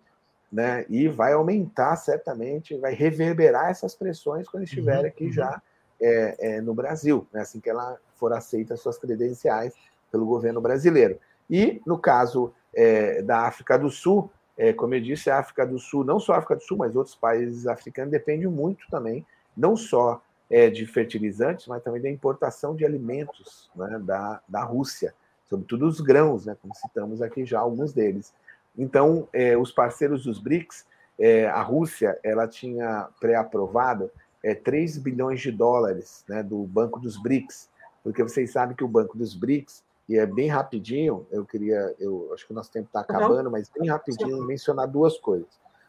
[0.50, 5.32] né, e vai aumentar certamente, vai reverberar essas pressões quando estiver uhum, aqui uhum.
[5.32, 5.62] já
[6.00, 9.74] é, é, no Brasil, né, assim que ela for aceita suas credenciais
[10.10, 11.18] pelo governo brasileiro.
[11.50, 15.78] E no caso é, da África do Sul, é, como eu disse, a África do
[15.78, 19.24] Sul, não só a África do Sul, mas outros países africanos dependem muito também,
[19.56, 25.14] não só é, de fertilizantes, mas também da importação de alimentos né, da, da Rússia,
[25.48, 28.32] sobretudo os grãos, né, como citamos aqui já alguns deles.
[28.76, 30.86] Então, é, os parceiros dos BRICS,
[31.18, 34.10] é, a Rússia, ela tinha pré-aprovado
[34.42, 37.68] é, 3 bilhões de dólares né, do Banco dos BRICS,
[38.02, 42.30] porque vocês sabem que o Banco dos BRICS, e é bem rapidinho, eu queria, eu
[42.32, 45.48] acho que o nosso tempo está acabando, mas bem rapidinho mencionar duas coisas.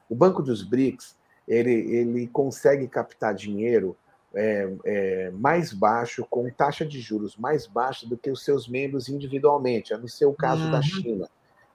[0.09, 1.15] O Banco dos BRICS,
[1.47, 3.95] ele, ele consegue captar dinheiro
[4.33, 9.09] é, é, mais baixo, com taxa de juros mais baixa do que os seus membros
[9.09, 10.71] individualmente, a não ser o caso uhum.
[10.71, 11.27] da China.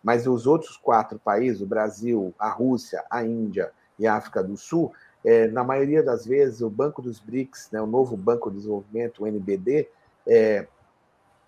[0.02, 4.56] Mas os outros quatro países, o Brasil, a Rússia, a Índia e a África do
[4.56, 4.92] Sul,
[5.24, 9.22] é, na maioria das vezes, o Banco dos BRICS, né, o novo Banco de Desenvolvimento,
[9.22, 9.88] o NBD,
[10.26, 10.66] é,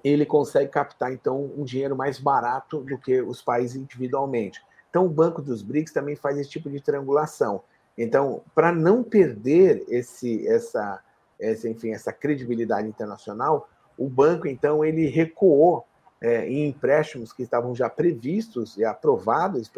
[0.03, 4.65] ele consegue captar, então, um dinheiro mais barato do que os países individualmente.
[4.89, 7.63] Então, o Banco dos BRICS também faz esse tipo de triangulação.
[7.97, 11.03] Então, para não perder esse, essa,
[11.41, 15.87] essa, enfim, essa credibilidade internacional, o banco, então, ele recuou
[16.21, 19.71] é, em empréstimos que estavam já previstos e aprovados,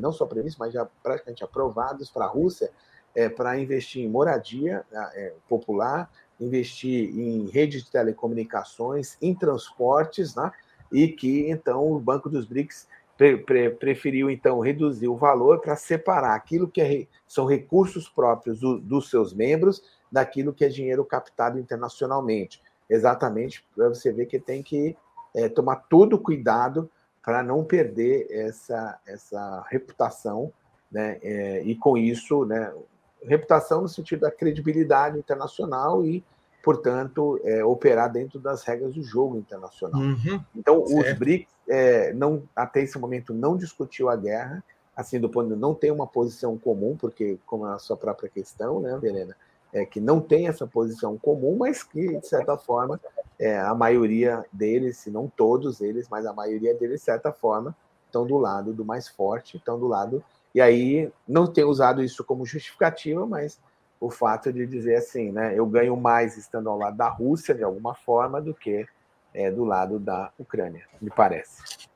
[0.00, 2.70] não só previstos, mas já praticamente aprovados para a Rússia,
[3.14, 6.10] é, para investir em moradia é, popular,
[6.40, 10.50] investir em redes de telecomunicações, em transportes, né?
[10.90, 12.86] e que, então, o Banco dos BRICS
[13.22, 18.58] pre, pre, preferiu então reduzir o valor para separar aquilo que é, são recursos próprios
[18.58, 22.60] do, dos seus membros daquilo que é dinheiro captado internacionalmente.
[22.90, 24.96] Exatamente para você ver que tem que
[25.34, 26.90] é, tomar todo cuidado
[27.22, 30.52] para não perder essa, essa reputação,
[30.90, 31.18] né?
[31.22, 32.74] É, e com isso, né,
[33.22, 36.24] reputação no sentido da credibilidade internacional e
[36.62, 40.00] portanto, é, operar dentro das regras do jogo internacional.
[40.00, 41.12] Uhum, então, certo.
[41.12, 44.62] os BRICS, é, não, até esse momento, não discutiu a guerra,
[44.94, 48.28] assim, do ponto de não tem uma posição comum, porque, como é a sua própria
[48.28, 49.34] questão, né, Verena,
[49.72, 53.00] é que não tem essa posição comum, mas que, de certa forma,
[53.38, 57.74] é, a maioria deles, se não todos eles, mas a maioria deles, de certa forma,
[58.04, 60.22] estão do lado do mais forte, estão do lado.
[60.54, 63.58] E aí, não tem usado isso como justificativa, mas
[63.98, 67.64] o fato de dizer assim, né, eu ganho mais estando ao lado da Rússia, de
[67.64, 68.86] alguma forma, do que
[69.34, 71.90] é, do lado da Ucrânia, me parece.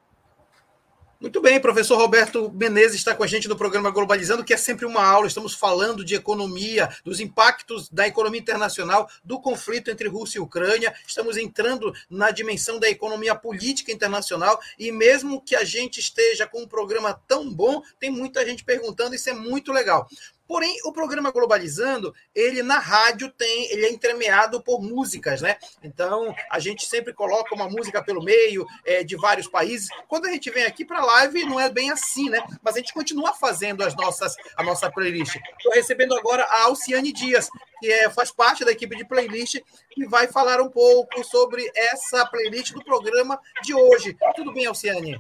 [1.19, 4.85] Muito bem, professor Roberto Menezes está com a gente no programa Globalizando, que é sempre
[4.85, 5.27] uma aula.
[5.27, 10.95] Estamos falando de economia, dos impactos da economia internacional, do conflito entre Rússia e Ucrânia.
[11.07, 16.61] Estamos entrando na dimensão da economia política internacional e mesmo que a gente esteja com
[16.61, 20.07] um programa tão bom, tem muita gente perguntando, isso é muito legal.
[20.47, 25.57] Porém, o programa Globalizando, ele na rádio tem, ele é entremeado por músicas, né?
[25.83, 29.89] Então, a gente sempre coloca uma música pelo meio é, de vários países.
[30.09, 32.41] Quando a gente vem aqui para a live, não é bem assim, né?
[32.63, 35.37] Mas a gente continua fazendo as nossas, a nossa playlist.
[35.57, 37.49] Estou recebendo agora a Alciane Dias,
[37.81, 42.25] que é, faz parte da equipe de playlist, que vai falar um pouco sobre essa
[42.27, 44.17] playlist do programa de hoje.
[44.35, 45.19] Tudo bem, Alciane?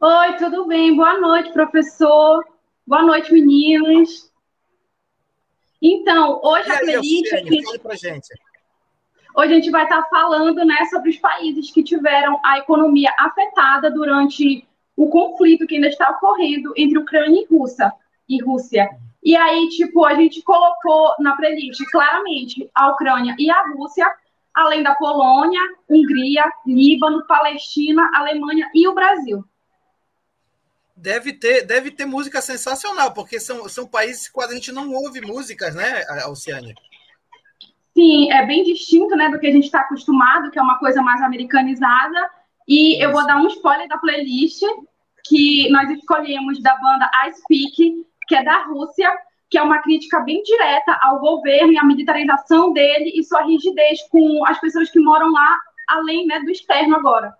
[0.00, 0.94] Oi, tudo bem?
[0.94, 2.44] Boa noite, professor.
[2.86, 4.30] Boa noite, meninos.
[5.80, 7.32] Então, hoje a playlist.
[7.32, 8.34] a gente...
[9.36, 13.90] Hoje a gente vai estar falando né, sobre os países que tiveram a economia afetada
[13.90, 14.66] durante
[14.96, 17.92] o conflito que ainda está ocorrendo entre Ucrânia e Rússia.
[18.26, 18.88] E Rússia.
[19.22, 24.10] E aí, tipo, a gente colocou na playlist claramente a Ucrânia e a Rússia,
[24.54, 29.44] além da Polônia, Hungria, Líbano, Palestina, Alemanha e o Brasil
[31.06, 34.92] deve ter, deve ter música sensacional, porque são, são países que quase a gente não
[34.92, 36.74] ouve músicas, né, Alciane?
[37.94, 41.00] Sim, é bem distinto né, do que a gente está acostumado, que é uma coisa
[41.00, 42.28] mais americanizada.
[42.66, 44.60] E eu vou dar um spoiler da playlist
[45.28, 49.08] que nós escolhemos da banda I Speak, que é da Rússia,
[49.48, 54.02] que é uma crítica bem direta ao governo e à militarização dele e sua rigidez
[54.10, 55.56] com as pessoas que moram lá,
[55.88, 57.32] além né, do externo agora.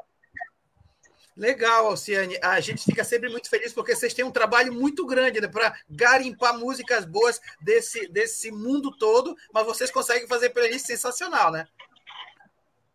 [1.37, 2.39] Legal, Alciane.
[2.43, 5.75] A gente fica sempre muito feliz porque vocês têm um trabalho muito grande né, para
[5.89, 11.67] garimpar músicas boas desse, desse mundo todo, mas vocês conseguem fazer playlist sensacional, né?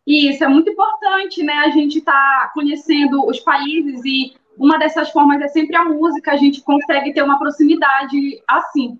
[0.07, 1.53] Isso, é muito importante, né?
[1.53, 6.37] A gente está conhecendo os países e uma dessas formas é sempre a música, a
[6.37, 8.99] gente consegue ter uma proximidade assim.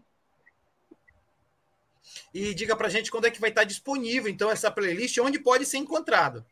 [2.33, 5.65] E diga pra gente quando é que vai estar disponível, então, essa playlist, onde pode
[5.65, 6.45] ser encontrado.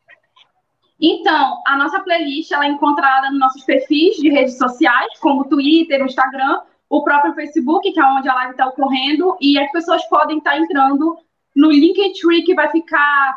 [1.02, 5.45] Então, a nossa playlist ela é encontrada nos nossos perfis de redes sociais, como o
[5.45, 9.72] Twitter, o Instagram, o próprio Facebook, que é onde a live está ocorrendo, e as
[9.72, 11.18] pessoas podem estar tá entrando
[11.56, 13.36] no Linktree, que vai ficar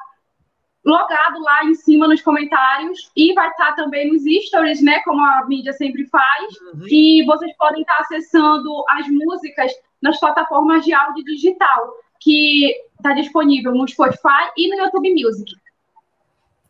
[0.85, 5.21] logado lá em cima nos comentários, e vai estar tá também nos stories, né, como
[5.21, 6.87] a mídia sempre faz, uhum.
[6.89, 9.71] e vocês podem estar tá acessando as músicas
[10.03, 15.53] nas plataformas de áudio digital, que está disponível no Spotify e no YouTube Music.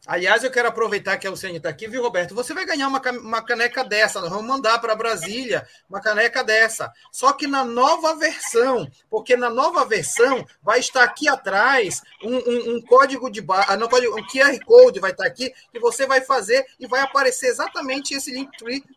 [0.04, 2.34] Aliás, eu quero aproveitar que a Luciane está aqui, viu, Roberto?
[2.34, 4.20] Você vai ganhar uma, uma caneca dessa.
[4.20, 6.92] Nós vamos mandar para Brasília uma caneca dessa.
[7.12, 12.74] Só que na nova versão, porque na nova versão vai estar aqui atrás um, um,
[12.74, 16.20] um código de barra, ah, não, um QR Code vai estar aqui, que você vai
[16.20, 18.50] fazer e vai aparecer exatamente esse link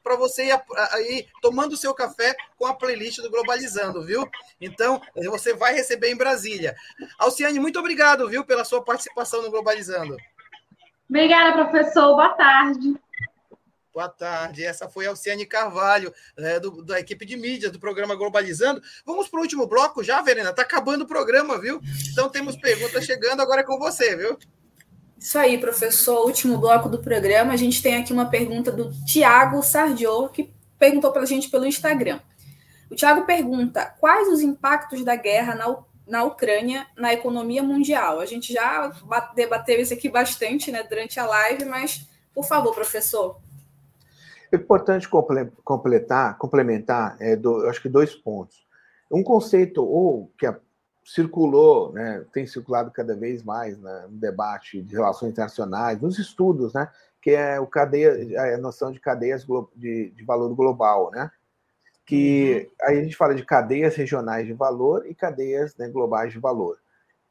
[0.04, 0.60] para você ir,
[1.08, 4.28] ir tomando o seu café com a playlist do Globalizando, viu?
[4.60, 5.00] Então,
[5.30, 6.76] você vai receber em Brasília.
[7.20, 10.18] Alciane, muito obrigado, viu, pela sua participação no Globalizando.
[11.10, 12.16] Obrigada, professor.
[12.16, 12.96] Boa tarde.
[13.94, 14.66] Boa tarde.
[14.66, 18.82] Essa foi a Alciane Carvalho, né, do, da equipe de mídia do programa Globalizando.
[19.06, 20.50] Vamos para o último bloco já, Verena?
[20.50, 21.80] Está acabando o programa, viu?
[22.12, 24.38] Então temos perguntas chegando agora é com você, viu?
[25.18, 26.26] Isso aí, professor.
[26.26, 27.54] Último bloco do programa.
[27.54, 31.66] A gente tem aqui uma pergunta do Tiago Sardio, que perguntou para a gente pelo
[31.66, 32.20] Instagram.
[32.90, 35.70] O Tiago pergunta: quais os impactos da guerra na
[36.08, 38.20] na Ucrânia na economia mundial.
[38.20, 38.92] A gente já
[39.36, 43.38] debateu isso aqui bastante né, durante a live, mas, por favor, professor.
[44.52, 48.66] É importante completar, complementar, é, do, acho que dois pontos.
[49.12, 50.58] Um conceito ou que a,
[51.04, 56.74] circulou, né, tem circulado cada vez mais né, no debate de relações internacionais, nos estudos,
[56.74, 56.90] né,
[57.22, 59.46] que é o cadeia, a noção de cadeias
[59.76, 61.30] de, de valor global, né,
[62.06, 62.88] que uhum.
[62.88, 66.78] aí a gente fala de cadeias regionais de valor e cadeias né, globais de valor.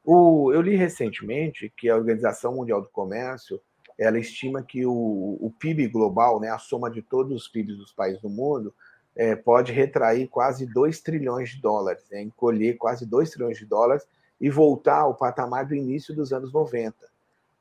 [0.05, 3.61] O, eu li recentemente que a Organização Mundial do Comércio
[3.99, 4.93] ela estima que o,
[5.41, 8.75] o PIB global, né, a soma de todos os PIBs dos países do mundo,
[9.15, 14.05] é, pode retrair quase 2 trilhões de dólares, né, encolher quase 2 trilhões de dólares
[14.41, 16.97] e voltar ao patamar do início dos anos 90.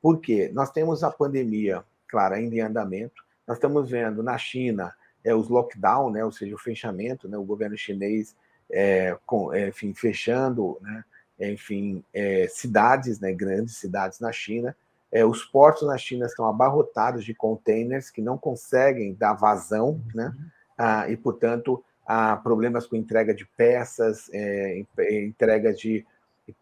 [0.01, 0.49] Por quê?
[0.53, 4.93] Nós temos a pandemia, claro, ainda em andamento, nós estamos vendo na China
[5.24, 8.36] é, os lockdown, né, ou seja, o fechamento, né, o governo chinês,
[8.70, 11.04] é, com, é, enfim, fechando, né,
[11.40, 14.76] enfim, é, cidades, né, grandes cidades na China.
[15.12, 20.34] É, os portos na China estão abarrotados de containers que não conseguem dar vazão, né,
[20.78, 24.84] ah, e, portanto, há problemas com entrega de peças, é,
[25.24, 26.06] entrega de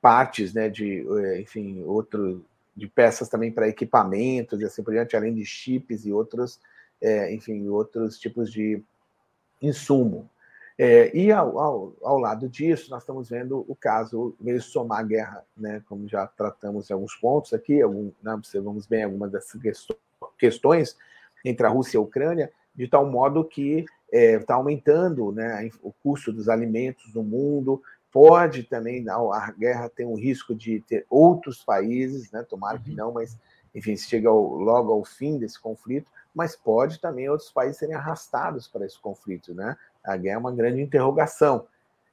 [0.02, 1.04] partes, né, de,
[1.40, 2.46] enfim, outro,
[2.76, 6.60] de peças também para equipamentos e assim por diante, além de chips e outros
[7.02, 8.82] é, enfim, outros tipos de
[9.62, 10.30] insumo.
[10.78, 15.04] É, e ao, ao, ao, lado disso, nós estamos vendo o caso, meio somar a
[15.04, 19.62] guerra, né, como já tratamos em alguns pontos aqui, algum, né, observamos bem algumas dessas
[20.40, 20.98] questões
[21.46, 25.92] entre a Rússia e a Ucrânia, de tal modo que está é, aumentando né, o
[25.92, 27.82] custo dos alimentos no mundo,
[28.12, 32.96] pode também, a guerra tem um risco de ter outros países, né, tomara que uhum.
[32.96, 33.38] não, mas,
[33.74, 37.96] enfim, se chega ao, logo ao fim desse conflito, mas pode também outros países serem
[37.96, 39.78] arrastados para esse conflito, né?
[40.04, 41.68] A guerra é uma grande interrogação.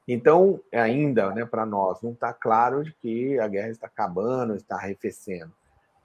[0.07, 4.77] Então, ainda, né, para nós, não está claro de que a guerra está acabando, está
[4.77, 5.53] arrefecendo.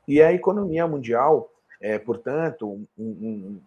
[0.05, 1.49] E a economia mundial,
[1.79, 3.61] é, portanto, um, um,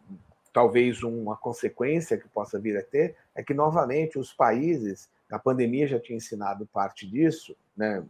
[0.53, 5.89] talvez uma consequência que possa vir a ter é que, novamente, os países, a pandemia
[5.89, 8.05] já tinha ensinado parte disso, né,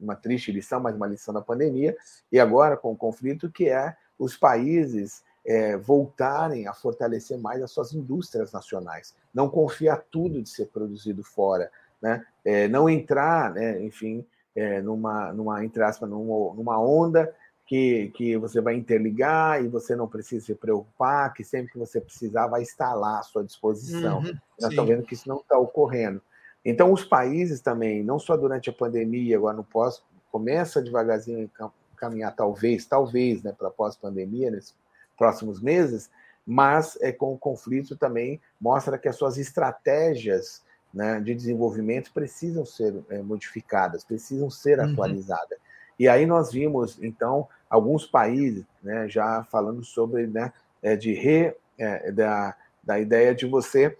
[0.00, 1.96] uma triste lição, mas uma lição da pandemia,
[2.32, 7.70] e agora com o conflito, que é os países é, voltarem a fortalecer mais as
[7.70, 11.70] suas indústrias nacionais, não confiar tudo de ser produzido fora,
[12.00, 12.24] né?
[12.44, 14.24] É, não entrar, né, enfim,
[14.54, 17.34] é, numa, numa, entre aspas, numa, numa onda
[17.66, 22.00] que, que você vai interligar e você não precisa se preocupar, que sempre que você
[22.00, 24.18] precisar vai estar lá à sua disposição.
[24.18, 26.20] Uhum, Nós estamos vendo que isso não está ocorrendo.
[26.64, 31.70] Então, os países também, não só durante a pandemia, agora no pós, começa devagarzinho a
[31.96, 34.74] caminhar, talvez, talvez, né, para pós-pandemia, nesses
[35.20, 36.10] próximos meses,
[36.46, 40.62] mas é, com o conflito também mostra que as suas estratégias
[40.92, 44.90] né, de desenvolvimento precisam ser é, modificadas, precisam ser uhum.
[44.90, 45.58] atualizadas.
[45.98, 50.50] E aí nós vimos, então, alguns países né, já falando sobre né,
[50.82, 53.94] é, de re, é, da, da ideia de você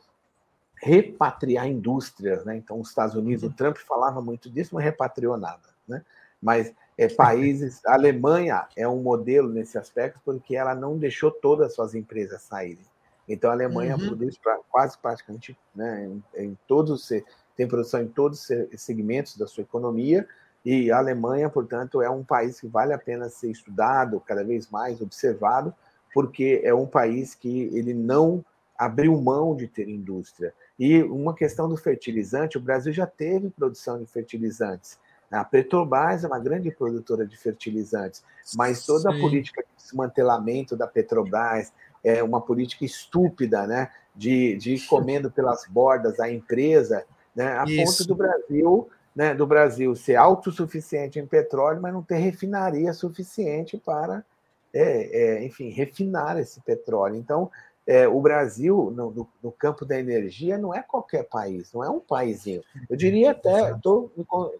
[0.83, 2.47] repatriar indústrias.
[2.47, 2.57] Né?
[2.57, 3.51] Então, os Estados Unidos, uhum.
[3.51, 5.68] o Trump falava muito disso, mas repatriou nada.
[5.87, 6.03] Né?
[6.41, 6.73] Mas
[7.05, 11.74] é, países, a Alemanha é um modelo nesse aspecto, porque ela não deixou todas as
[11.74, 12.84] suas empresas saírem.
[13.26, 14.07] Então, a Alemanha uhum.
[14.09, 17.09] produz pra, quase praticamente né, em, em todos,
[17.57, 20.28] tem produção em todos os segmentos da sua economia,
[20.62, 24.68] e a Alemanha, portanto, é um país que vale a pena ser estudado, cada vez
[24.68, 25.72] mais observado,
[26.12, 28.44] porque é um país que ele não
[28.76, 30.53] abriu mão de ter indústria.
[30.78, 34.98] E uma questão do fertilizante, o Brasil já teve produção de fertilizantes.
[35.31, 38.22] A Petrobras é uma grande produtora de fertilizantes,
[38.57, 39.16] mas toda Sim.
[39.16, 41.72] a política de desmantelamento da Petrobras
[42.03, 43.91] é uma política estúpida, né?
[44.14, 47.05] De, de ir comendo pelas bordas a empresa,
[47.35, 47.59] né?
[47.59, 47.99] A Isso.
[47.99, 53.76] ponto do Brasil né, do Brasil ser autossuficiente em petróleo, mas não ter refinaria suficiente
[53.76, 54.24] para,
[54.72, 57.16] é, é, enfim, refinar esse petróleo.
[57.16, 57.51] Então,
[57.91, 61.91] é, o Brasil, no, no, no, campo da energia, não é qualquer país, não é
[61.91, 62.62] um paísinho.
[62.88, 64.12] Eu diria até, estou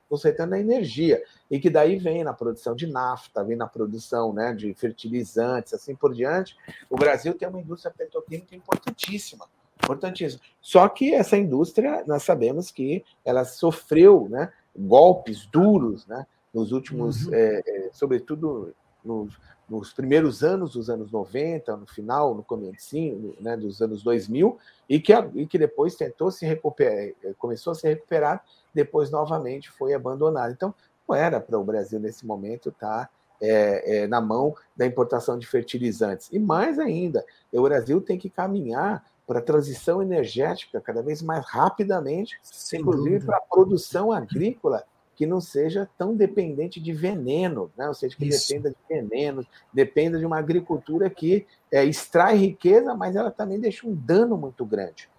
[0.09, 4.53] conceitando a energia, e que daí vem na produção de nafta, vem na produção né,
[4.53, 6.57] de fertilizantes, assim por diante.
[6.91, 9.47] O Brasil tem uma indústria petroquímica importantíssima
[9.81, 10.43] importantíssimo.
[10.61, 17.27] Só que essa indústria, nós sabemos que ela sofreu né, golpes duros né, nos últimos,
[17.27, 17.35] uhum.
[17.35, 18.75] é, é, sobretudo
[19.05, 19.33] nos,
[19.71, 22.97] nos, primeiros anos dos anos 90, no final, no começo
[23.41, 24.59] né, dos anos 2000,
[24.89, 28.45] e que, e que depois tentou se recuperar, é, começou a se recuperar,
[28.75, 30.53] depois novamente foi abandonado.
[30.53, 30.75] Então,
[31.09, 33.11] não era para o Brasil, nesse momento, estar tá,
[33.41, 36.29] é, é, na mão da importação de fertilizantes.
[36.33, 41.47] E mais ainda, o Brasil tem que caminhar para a transição energética cada vez mais
[41.47, 44.85] rapidamente, Sem inclusive para a produção agrícola
[45.21, 47.87] que não seja tão dependente de veneno, né?
[47.87, 48.49] ou seja, que Isso.
[48.49, 53.87] dependa de veneno, dependa de uma agricultura que é, extrai riqueza, mas ela também deixa
[53.87, 55.11] um dano muito grande.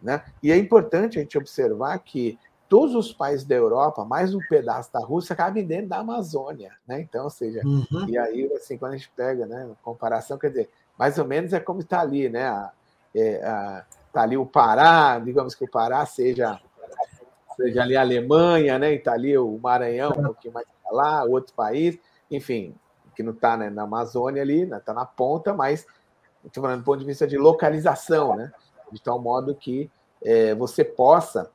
[0.00, 0.22] Né?
[0.40, 2.38] E é importante a gente observar que
[2.68, 6.70] todos os países da Europa, mais um pedaço da Rússia, cabem dentro da Amazônia.
[6.86, 7.00] Né?
[7.00, 8.08] Então, ou seja, uhum.
[8.08, 11.58] e aí, assim, quando a gente pega né, comparação, quer dizer, mais ou menos é
[11.58, 12.46] como está ali, né?
[12.46, 12.70] A,
[13.12, 13.82] é,
[14.12, 16.60] tá ali o Pará, digamos que o Pará seja,
[17.58, 18.94] seja ali a Alemanha, né?
[18.94, 21.98] E tá ali o Maranhão, um pouquinho mais para lá, outro país,
[22.30, 22.74] enfim,
[23.16, 25.84] que não está né, na Amazônia ali, está né, na ponta, mas
[26.44, 28.52] estou falando do ponto de vista de localização, né?
[28.92, 29.90] De tal modo que
[30.22, 31.50] é, você possa,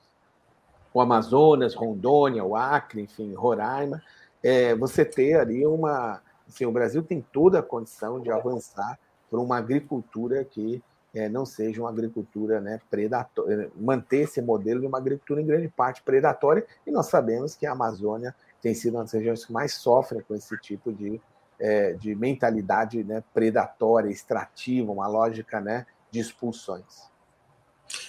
[0.93, 4.01] o Amazonas, Rondônia, o Acre, enfim, Roraima,
[4.43, 6.21] é, você ter ali uma.
[6.47, 8.99] Assim, o Brasil tem toda a condição de avançar
[9.31, 10.83] para uma agricultura que
[11.13, 15.67] é, não seja uma agricultura né, predatória, manter esse modelo de uma agricultura em grande
[15.67, 19.73] parte predatória, e nós sabemos que a Amazônia tem sido uma das regiões que mais
[19.73, 21.21] sofrem com esse tipo de,
[21.59, 27.12] é, de mentalidade né, predatória, extrativa, uma lógica né, de expulsões.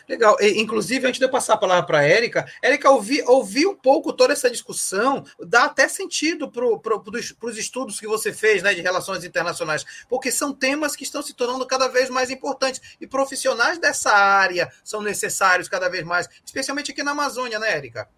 [0.08, 0.36] Legal.
[0.40, 3.74] E, inclusive, antes de eu passar a palavra para a Érica, Érica, ouvi, ouvi um
[3.74, 7.02] pouco toda essa discussão, dá até sentido para pro,
[7.42, 11.34] os estudos que você fez né, de relações internacionais, porque são temas que estão se
[11.34, 12.96] tornando cada vez mais importantes.
[13.00, 18.08] E profissionais dessa área são necessários cada vez mais, especialmente aqui na Amazônia, né, Érica?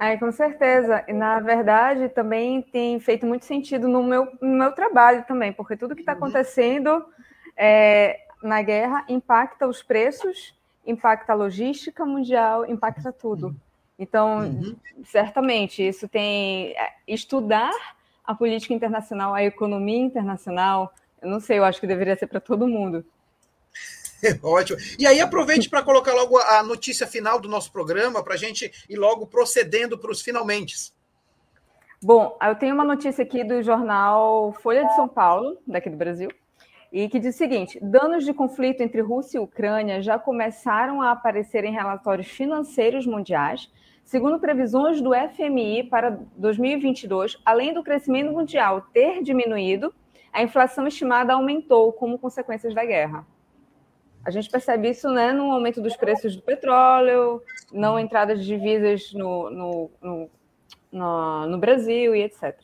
[0.00, 1.04] É, com certeza.
[1.06, 5.76] E, na verdade, também tem feito muito sentido no meu, no meu trabalho também, porque
[5.76, 6.18] tudo que está uhum.
[6.18, 7.04] acontecendo
[7.56, 10.54] é, na guerra impacta os preços
[10.86, 13.54] impacta a logística mundial, impacta tudo.
[13.98, 14.76] Então, uhum.
[15.04, 16.72] certamente, isso tem.
[16.72, 17.72] É, estudar
[18.24, 22.40] a política internacional, a economia internacional, eu não sei, eu acho que deveria ser para
[22.40, 23.04] todo mundo.
[24.42, 24.78] Ótimo.
[24.98, 28.70] E aí, aproveite para colocar logo a notícia final do nosso programa, para a gente
[28.88, 30.92] ir logo procedendo para os finalmente.
[32.00, 36.30] Bom, eu tenho uma notícia aqui do jornal Folha de São Paulo, daqui do Brasil
[36.92, 41.10] e que diz o seguinte: danos de conflito entre Rússia e Ucrânia já começaram a
[41.10, 43.72] aparecer em relatórios financeiros mundiais.
[44.04, 49.94] Segundo previsões do FMI para 2022, além do crescimento mundial ter diminuído,
[50.32, 53.26] a inflação estimada aumentou como consequências da guerra.
[54.24, 57.42] A gente percebe isso né, no aumento dos preços do petróleo,
[57.72, 59.90] não entrada de divisas no, no,
[60.92, 62.56] no, no, Brasil e etc.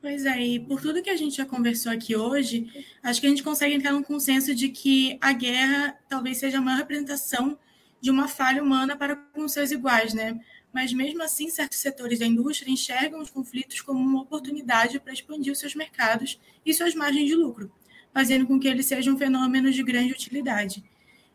[0.00, 2.70] Pois é, e por tudo que a gente já conversou aqui hoje,
[3.02, 6.60] acho que a gente consegue entrar num consenso de que a guerra talvez seja a
[6.60, 7.58] maior representação
[8.00, 10.38] de uma falha humana para com seus iguais, né?
[10.72, 15.52] Mas mesmo assim, certos setores da indústria enxergam os conflitos como uma oportunidade para expandir
[15.52, 17.72] os seus mercados e suas margens de lucro,
[18.12, 20.84] fazendo com que eles sejam fenômenos de grande utilidade.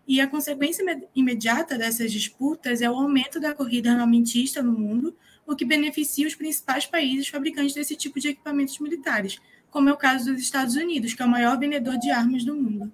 [0.08, 0.84] E a consequência
[1.16, 6.35] imediata dessas disputas é o aumento da corrida armamentista no mundo, o que beneficia os
[6.35, 9.39] principais países fabricantes desse tipo de equipamentos militares,
[9.69, 12.55] como é o caso dos Estados Unidos, que é o maior vendedor de armas do
[12.55, 12.91] mundo.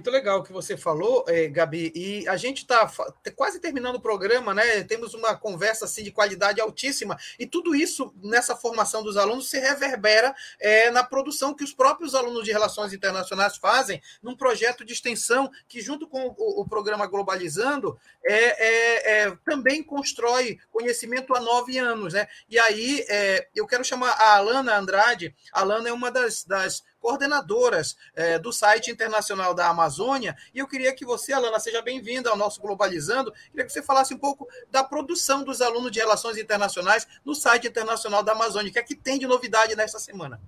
[0.00, 1.92] Muito legal o que você falou, eh, Gabi.
[1.94, 2.90] E a gente está
[3.36, 4.82] quase terminando o programa, né?
[4.82, 9.60] Temos uma conversa assim de qualidade altíssima, e tudo isso nessa formação dos alunos se
[9.60, 14.94] reverbera eh, na produção que os próprios alunos de relações internacionais fazem num projeto de
[14.94, 21.40] extensão que, junto com o, o programa Globalizando, é, é, é, também constrói conhecimento há
[21.40, 22.26] nove anos, né?
[22.48, 25.34] E aí é, eu quero chamar a Alana Andrade.
[25.52, 30.36] A Alana é uma das, das coordenadoras é, do site internacional da Amazônia.
[30.54, 33.32] E eu queria que você, Alana, seja bem-vinda ao nosso Globalizando.
[33.50, 37.66] Queria que você falasse um pouco da produção dos alunos de Relações Internacionais no site
[37.66, 38.70] internacional da Amazônia.
[38.70, 40.40] O que é que tem de novidade nesta semana?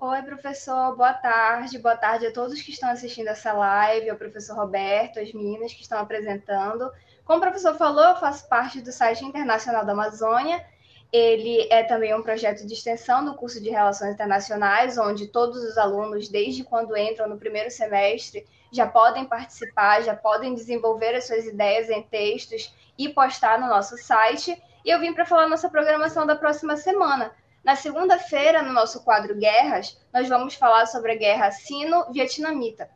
[0.00, 1.76] Oi, professor, boa tarde.
[1.78, 5.82] Boa tarde a todos que estão assistindo essa live, ao professor Roberto, as meninas que
[5.82, 6.88] estão apresentando.
[7.24, 10.64] Como o professor falou, eu faço parte do site internacional da Amazônia
[11.12, 15.78] ele é também um projeto de extensão do curso de Relações Internacionais, onde todos os
[15.78, 21.46] alunos, desde quando entram no primeiro semestre, já podem participar, já podem desenvolver as suas
[21.46, 24.62] ideias em textos e postar no nosso site.
[24.84, 27.32] E eu vim para falar nossa programação da próxima semana.
[27.64, 32.88] Na segunda-feira, no nosso quadro Guerras, nós vamos falar sobre a guerra sino-vietnamita.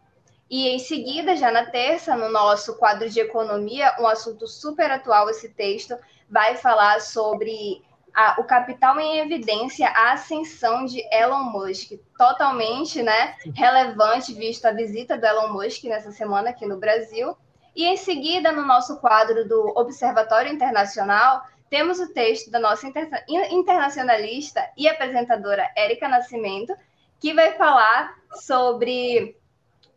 [0.51, 5.31] E em seguida, já na terça, no nosso quadro de economia, um assunto super atual
[5.31, 5.97] esse texto,
[6.29, 7.83] vai falar sobre
[8.15, 14.73] a, o capital em evidência, a ascensão de Elon Musk, totalmente né, relevante, visto a
[14.73, 17.37] visita do Elon Musk nessa semana aqui no Brasil.
[17.75, 23.09] E em seguida, no nosso quadro do Observatório Internacional, temos o texto da nossa inter
[23.51, 26.75] internacionalista e apresentadora Érica Nascimento,
[27.19, 29.35] que vai falar sobre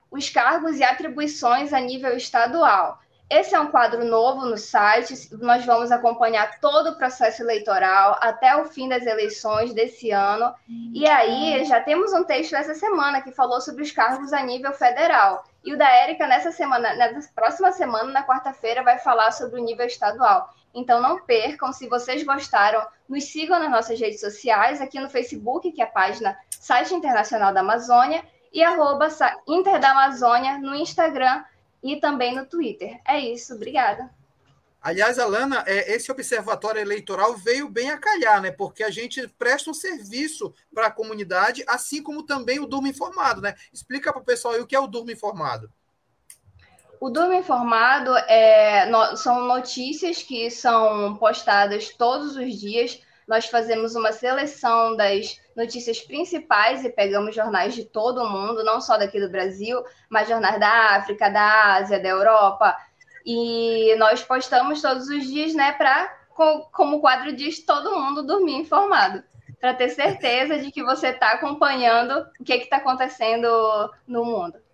[0.09, 2.99] os cargos e atribuições a nível estadual.
[3.29, 5.29] Esse é um quadro novo no site.
[5.41, 10.53] Nós vamos acompanhar todo o processo eleitoral até o fim das eleições desse ano.
[10.93, 14.71] E aí já temos um texto essa semana que falou sobre os cargos a nível
[14.73, 15.43] federal.
[15.63, 19.63] E o da Érica nessa semana, na próxima semana, na quarta-feira, vai falar sobre o
[19.63, 20.53] nível estadual.
[20.75, 25.71] Então não percam, se vocês gostaram, nos sigam nas nossas redes sociais, aqui no Facebook,
[25.71, 28.23] que é a página Site Internacional da Amazônia,
[28.53, 29.07] e arroba
[29.47, 31.43] Inter da Amazônia no Instagram
[31.85, 32.99] e também no Twitter.
[33.05, 34.09] É isso, obrigada.
[34.81, 38.51] Aliás, Alana, é, esse observatório eleitoral veio bem a calhar, né?
[38.51, 43.41] Porque a gente presta um serviço para a comunidade, assim como também o Durma Informado,
[43.41, 43.55] né?
[43.71, 45.71] Explica para o pessoal aí o que é o Durma Informado.
[46.99, 52.99] O Durma Informado é, no, são notícias que são postadas todos os dias.
[53.27, 58.79] Nós fazemos uma seleção das notícias principais e pegamos jornais de todo o mundo, não
[58.79, 62.77] só daqui do Brasil, mas jornais da África, da Ásia, da Europa.
[63.25, 66.07] E nós postamos todos os dias, né, para,
[66.71, 69.23] como o quadro diz, todo mundo dormir informado.
[69.59, 73.47] Para ter certeza de que você está acompanhando o que está acontecendo
[74.07, 74.64] no mundo.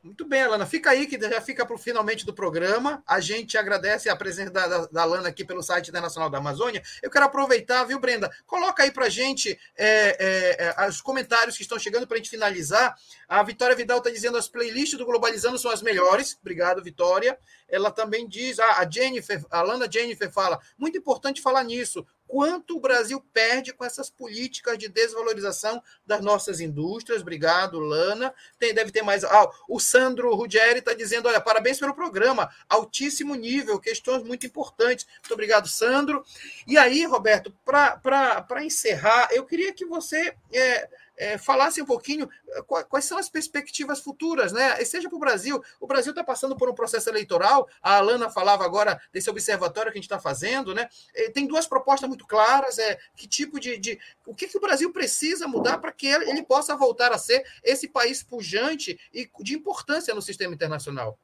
[0.00, 0.64] Muito bem, Alana.
[0.64, 3.02] Fica aí, que já fica para o finalmente do programa.
[3.04, 6.82] A gente agradece a presença da, da, da Alana aqui pelo site Internacional da Amazônia.
[7.02, 8.30] Eu quero aproveitar, viu, Brenda?
[8.46, 12.94] Coloca aí para gente é, é, os comentários que estão chegando para a gente finalizar.
[13.28, 16.38] A Vitória Vidal está dizendo as playlists do Globalizando são as melhores.
[16.40, 17.36] Obrigado, Vitória.
[17.68, 22.76] Ela também diz, ah, a Jennifer, a Alana Jennifer fala, muito importante falar nisso quanto
[22.76, 27.22] o Brasil perde com essas políticas de desvalorização das nossas indústrias.
[27.22, 28.32] Obrigado, Lana.
[28.58, 29.24] Tem, deve ter mais.
[29.24, 35.06] Ah, o Sandro Ruggeri está dizendo: olha, parabéns pelo programa, altíssimo nível, questões muito importantes.
[35.20, 36.22] Muito obrigado, Sandro.
[36.66, 40.34] E aí, Roberto, para encerrar, eu queria que você.
[40.52, 40.88] É,
[41.18, 44.82] é, falasse um pouquinho eh, quais são as perspectivas futuras, né?
[44.84, 45.60] seja para o Brasil.
[45.80, 47.68] O Brasil está passando por um processo eleitoral.
[47.82, 50.88] A Alana falava agora desse observatório que a gente está fazendo, né?
[51.14, 52.78] Eh, tem duas propostas muito claras.
[52.78, 56.42] É que tipo de, de o que, que o Brasil precisa mudar para que ele
[56.42, 61.18] possa voltar a ser esse país pujante e de importância no sistema internacional.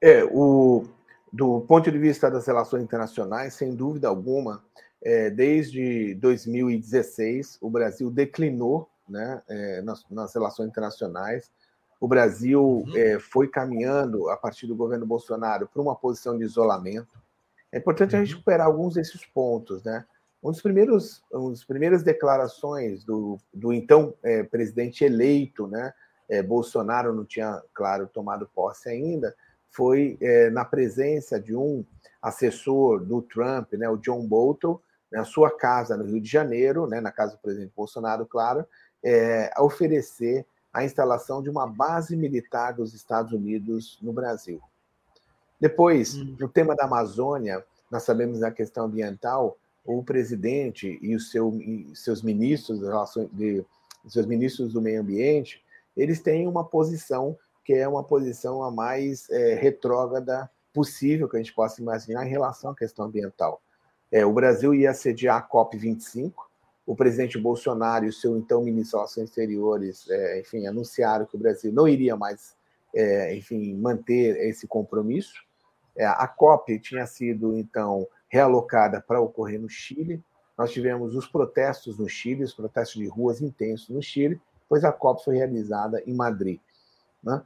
[0.00, 0.86] É o
[1.32, 4.64] do ponto de vista das relações internacionais, sem dúvida alguma,
[5.02, 11.50] é, desde 2016, o Brasil declinou né, é, nas, nas, relações internacionais.
[12.00, 12.96] O Brasil uhum.
[12.96, 17.18] é, foi caminhando, a partir do governo Bolsonaro, para uma posição de isolamento.
[17.72, 18.20] É importante uhum.
[18.20, 19.82] a gente recuperar alguns desses pontos.
[19.82, 20.04] Né?
[20.42, 25.92] um dos primeiros, um dos primeiras declarações do, do então é, presidente eleito, né,
[26.28, 29.34] é, Bolsonaro não tinha, claro, tomado posse ainda,
[29.70, 31.84] foi é, na presença de um
[32.22, 34.80] assessor do Trump, né, o John Bolton,
[35.10, 38.66] na sua casa no Rio de Janeiro, né, na casa do presidente Bolsonaro, claro,
[39.02, 44.60] é, a oferecer a instalação de uma base militar dos Estados Unidos no Brasil.
[45.60, 46.36] Depois, hum.
[46.38, 51.58] no tema da Amazônia, nós sabemos na questão ambiental, o presidente e os seu,
[51.94, 52.80] seus ministros
[53.32, 53.64] de,
[54.06, 55.64] seus ministros do meio ambiente,
[55.96, 61.38] eles têm uma posição que é uma posição a mais é, retrógrada possível que a
[61.38, 63.62] gente possa imaginar em relação à questão ambiental.
[64.10, 66.32] É, o Brasil ia sediar a COP25,
[66.86, 71.36] o presidente Bolsonaro e o seu então ministro das Relações Exteriores, é, enfim, anunciaram que
[71.36, 72.56] o Brasil não iria mais,
[72.94, 75.44] é, enfim, manter esse compromisso.
[75.94, 80.22] É, a COP tinha sido, então, realocada para ocorrer no Chile.
[80.56, 84.92] Nós tivemos os protestos no Chile, os protestos de ruas intensos no Chile, pois a
[84.92, 86.58] COP foi realizada em Madrid.
[87.22, 87.42] Né?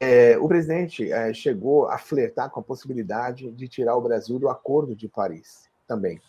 [0.00, 4.48] É, o presidente é, chegou a flertar com a possibilidade de tirar o Brasil do
[4.48, 6.20] Acordo de Paris também.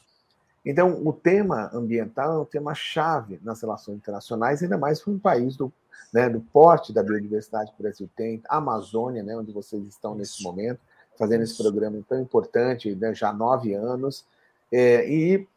[0.66, 5.20] Então, o tema ambiental é um tema chave nas relações internacionais, ainda mais para um
[5.20, 5.72] país do,
[6.12, 10.16] né, do porte da biodiversidade que o Brasil tem, a Amazônia, né, onde vocês estão
[10.16, 10.80] nesse momento,
[11.18, 14.26] fazendo esse programa tão importante, né, já há nove anos.
[14.72, 15.48] É, e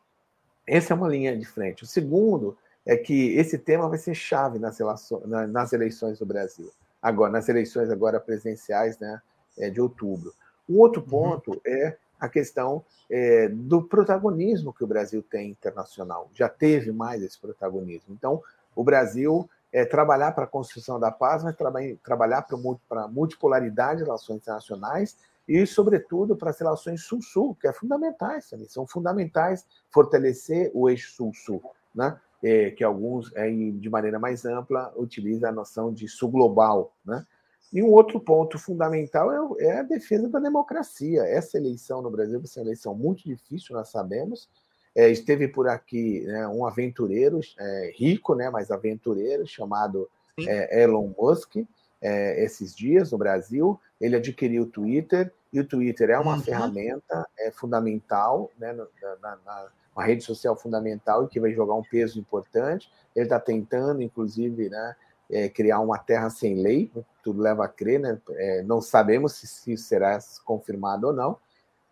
[0.67, 1.85] essa é uma linha de frente.
[1.85, 6.71] O segundo é que esse tema vai ser chave nas, relações, nas eleições do Brasil,
[7.01, 9.23] agora nas eleições agora presenciais, né,
[9.59, 10.35] é, de outubro.
[10.69, 11.09] O outro uhum.
[11.09, 11.61] ponto uhum.
[11.67, 16.31] é a questão é, do protagonismo que o Brasil tem internacional.
[16.35, 18.15] Já teve mais esse protagonismo.
[18.15, 18.43] Então,
[18.75, 23.99] o Brasil é, trabalhar para a construção da paz, mas traba trabalhar para a multipolaridade
[23.99, 25.17] de relações internacionais
[25.47, 28.69] e, sobretudo, para as relações Sul-Sul, que é fundamentais também.
[28.69, 31.63] São fundamentais fortalecer o eixo Sul-Sul,
[31.95, 32.19] né?
[32.41, 37.27] É, que alguns, é, de maneira mais ampla, utilizam a noção de Sul global, né?
[37.73, 41.23] E um outro ponto fundamental é, é, a defesa da democracia.
[41.23, 44.49] Essa eleição no Brasil vai ser uma eleição muito difícil, nós sabemos.
[44.95, 50.09] É, esteve por aqui né, um aventureiro, é, rico, né, mas aventureiro, chamado
[50.41, 51.57] é, Elon Musk,
[52.01, 53.79] é, esses dias no Brasil.
[54.01, 56.43] Ele adquiriu o Twitter, e o Twitter é uma uhum.
[56.43, 58.87] ferramenta é, fundamental, né, na,
[59.23, 62.91] na, na, uma rede social fundamental e que vai jogar um peso importante.
[63.17, 64.97] Ele está tentando, inclusive, né,
[65.31, 66.91] é, criar uma terra sem lei,
[67.23, 68.19] tudo leva a crer, né?
[68.31, 71.37] É, não sabemos se, se será confirmado ou não,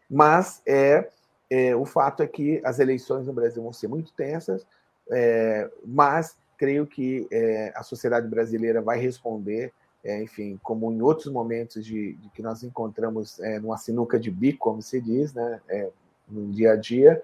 [0.09, 1.09] mas é,
[1.51, 4.67] é, o fato é que as eleições no Brasil vão ser muito tensas,
[5.11, 9.73] é, mas creio que é, a sociedade brasileira vai responder,
[10.03, 14.59] é, enfim, como em outros momentos de, de que nós encontramos numa sinuca de bico,
[14.61, 15.61] como se diz, né?
[16.29, 17.21] no dia a dia,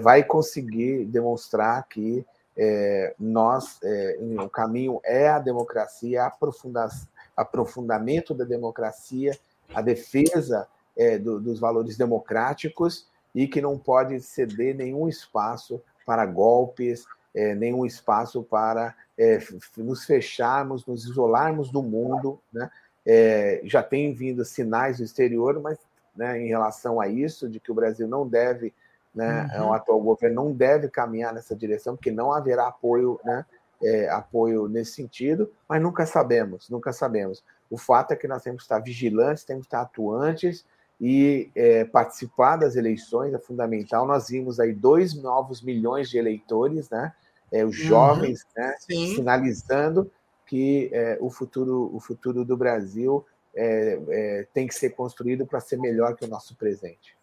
[0.00, 2.24] vai conseguir demonstrar que
[2.58, 6.88] é, nós, é, o caminho é a democracia, aprofunda,
[7.36, 9.38] aprofundamento da democracia,
[9.72, 10.66] a defesa
[10.96, 17.54] é, do, dos valores democráticos e que não pode ceder nenhum espaço para golpes, é,
[17.54, 19.38] nenhum espaço para é,
[19.76, 22.40] nos fecharmos, nos isolarmos do mundo.
[22.52, 22.68] Né?
[23.06, 25.78] É, já tem vindo sinais do exterior, mas
[26.16, 28.74] né, em relação a isso, de que o Brasil não deve
[29.18, 29.50] né?
[29.58, 29.66] Uhum.
[29.66, 33.44] O atual governo não deve caminhar nessa direção, porque não haverá apoio, né?
[33.82, 37.44] É, apoio nesse sentido, mas nunca sabemos, nunca sabemos.
[37.70, 40.64] O fato é que nós temos que estar vigilantes, temos que estar atuantes
[41.00, 44.04] e é, participar das eleições é fundamental.
[44.04, 47.12] Nós vimos aí dois novos milhões de eleitores, né?
[47.52, 47.84] É, os uhum.
[47.86, 48.62] jovens, uhum.
[48.62, 48.74] né?
[48.78, 50.10] Sinalizando
[50.46, 53.24] que é, o futuro, o futuro do Brasil
[53.54, 57.17] é, é, tem que ser construído para ser melhor que o nosso presente.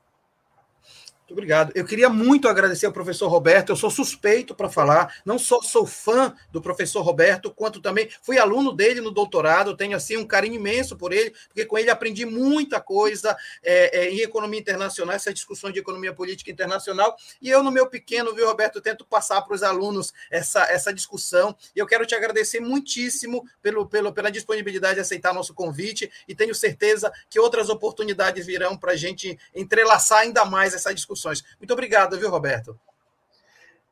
[1.26, 1.72] Muito obrigado.
[1.74, 3.70] Eu queria muito agradecer ao professor Roberto.
[3.70, 5.12] Eu sou suspeito para falar.
[5.26, 9.76] Não só sou fã do professor Roberto, quanto também fui aluno dele no doutorado.
[9.76, 14.10] Tenho assim um carinho imenso por ele, porque com ele aprendi muita coisa é, é,
[14.12, 17.18] em economia internacional, essa discussão de economia política internacional.
[17.42, 21.56] E eu, no meu pequeno, viu, Roberto, tento passar para os alunos essa, essa discussão.
[21.76, 26.08] E eu quero te agradecer muitíssimo pelo, pelo, pela disponibilidade de aceitar nosso convite.
[26.28, 31.15] E tenho certeza que outras oportunidades virão para a gente entrelaçar ainda mais essa discussão
[31.16, 31.44] discussões.
[31.58, 32.78] Muito obrigado, viu, Roberto?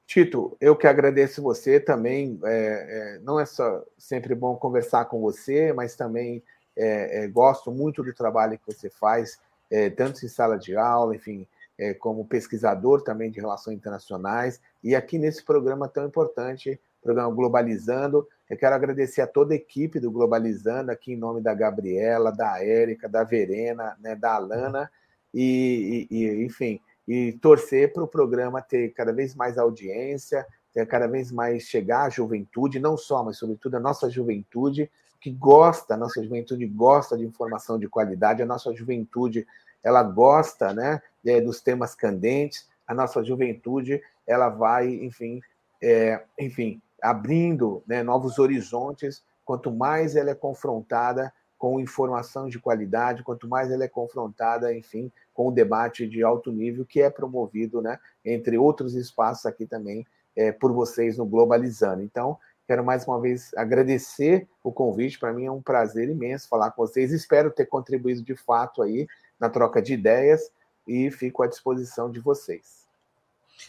[0.06, 2.40] Tito, eu que agradeço você também.
[2.44, 6.44] É, é, não é só sempre bom conversar com você, mas também
[6.76, 9.40] é, é gosto muito do trabalho que você faz,
[9.72, 11.48] é, tanto em sala de aula, enfim,
[11.78, 18.28] é, como pesquisador também de relações internacionais, e aqui nesse programa tão importante, programa Globalizando.
[18.50, 22.64] Eu quero agradecer a toda a equipe do Globalizando, aqui em nome da Gabriela, da
[22.64, 24.92] Érica, da Verena, né, da Alana,
[25.34, 31.08] e, e enfim, e torcer para o programa ter cada vez mais audiência, ter cada
[31.08, 34.90] vez mais chegar à juventude, não só, mas sobretudo a nossa juventude,
[35.20, 39.48] que gosta, a nossa juventude gosta de informação de qualidade, a nossa juventude
[39.84, 45.42] ela gosta né, é, dos temas candentes, a nossa juventude ela vai, enfim,
[45.82, 49.24] é, enfim, abrindo né, novos horizontes.
[49.44, 55.12] Quanto mais ela é confrontada com informação de qualidade, quanto mais ela é confrontada, enfim,
[55.34, 60.06] com o debate de alto nível que é promovido, né, entre outros espaços aqui também
[60.36, 62.02] é, por vocês no Globalizando.
[62.02, 65.20] Então, quero mais uma vez agradecer o convite.
[65.20, 67.12] Para mim é um prazer imenso falar com vocês.
[67.12, 69.08] Espero ter contribuído de fato aí
[69.40, 70.52] na troca de ideias
[70.88, 72.83] e fico à disposição de vocês.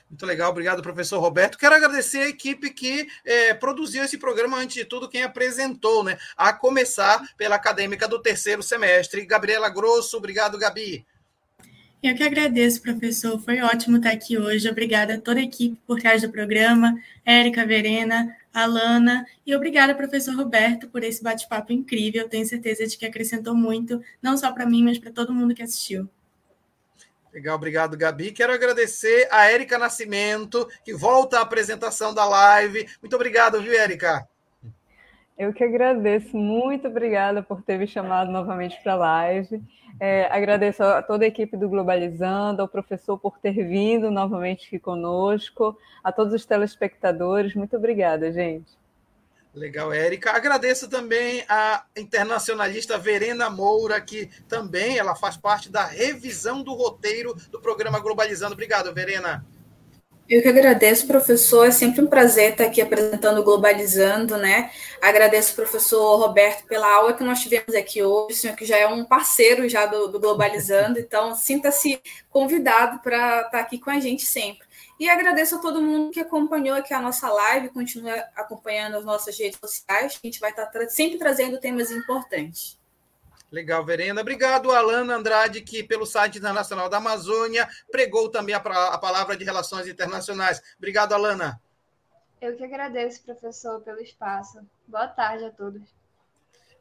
[0.09, 1.59] Muito legal, obrigado, professor Roberto.
[1.59, 6.19] Quero agradecer a equipe que é, produziu esse programa, antes de tudo, quem apresentou, né?
[6.37, 10.16] A começar pela acadêmica do terceiro semestre, Gabriela Grosso.
[10.16, 11.05] Obrigado, Gabi.
[12.03, 13.41] Eu que agradeço, professor.
[13.41, 14.69] Foi ótimo estar aqui hoje.
[14.69, 16.95] Obrigada a toda a equipe por trás do programa,
[17.25, 22.29] Érica, Verena, Alana, e obrigada, professor Roberto, por esse bate-papo incrível.
[22.29, 25.62] Tenho certeza de que acrescentou muito, não só para mim, mas para todo mundo que
[25.62, 26.09] assistiu.
[27.35, 28.31] Legal, obrigado, Gabi.
[28.31, 32.86] Quero agradecer a Érica Nascimento, que volta à apresentação da live.
[33.02, 34.28] Muito obrigado, viu, Érica?
[35.36, 39.61] Eu que agradeço, muito obrigada por ter me chamado novamente para a live.
[39.98, 44.78] É, agradeço a toda a equipe do Globalizando, ao professor por ter vindo novamente aqui
[44.78, 47.52] conosco, a todos os telespectadores.
[47.56, 48.78] Muito obrigada, gente.
[49.55, 50.33] Legal, Érica.
[50.33, 57.35] Agradeço também a internacionalista Verena Moura, que também ela faz parte da revisão do roteiro
[57.51, 58.55] do programa Globalizando.
[58.55, 59.47] Obrigado, Verena.
[60.29, 61.69] Eu que agradeço, professor.
[61.69, 64.71] É sempre um prazer estar aqui apresentando o Globalizando, né?
[65.01, 68.89] Agradeço professor Roberto pela aula que nós tivemos aqui hoje, o senhor que já é
[68.89, 72.01] um parceiro já do, do Globalizando, então sinta-se
[72.31, 74.64] convidado para estar aqui com a gente sempre.
[74.99, 79.37] E agradeço a todo mundo que acompanhou aqui a nossa live, continua acompanhando as nossas
[79.37, 82.79] redes sociais, a gente vai estar tra sempre trazendo temas importantes.
[83.51, 84.21] Legal, Verena.
[84.21, 89.45] Obrigado, Alana Andrade, que pelo site internacional da Amazônia pregou também a, a palavra de
[89.45, 90.61] relações internacionais.
[90.77, 91.61] Obrigado, Alana.
[92.41, 94.61] Eu que agradeço, professor, pelo espaço.
[94.87, 95.83] Boa tarde a todos.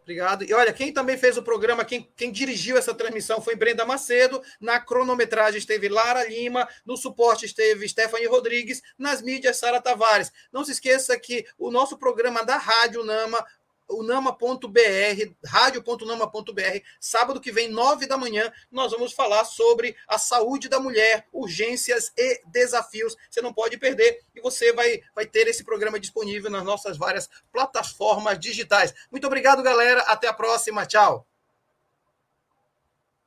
[0.03, 0.43] Obrigado.
[0.43, 4.41] E olha, quem também fez o programa, quem, quem dirigiu essa transmissão foi Brenda Macedo.
[4.59, 6.67] Na cronometragem esteve Lara Lima.
[6.85, 8.81] No suporte esteve Stephanie Rodrigues.
[8.97, 10.31] Nas mídias, Sara Tavares.
[10.51, 13.43] Não se esqueça que o nosso programa da Rádio Nama
[13.89, 20.79] unama.br, rádio.unama.br, sábado que vem, nove da manhã, nós vamos falar sobre a saúde da
[20.79, 23.15] mulher, urgências e desafios.
[23.29, 27.29] Você não pode perder e você vai, vai ter esse programa disponível nas nossas várias
[27.51, 28.93] plataformas digitais.
[29.11, 30.01] Muito obrigado, galera.
[30.01, 30.85] Até a próxima.
[30.85, 31.27] Tchau.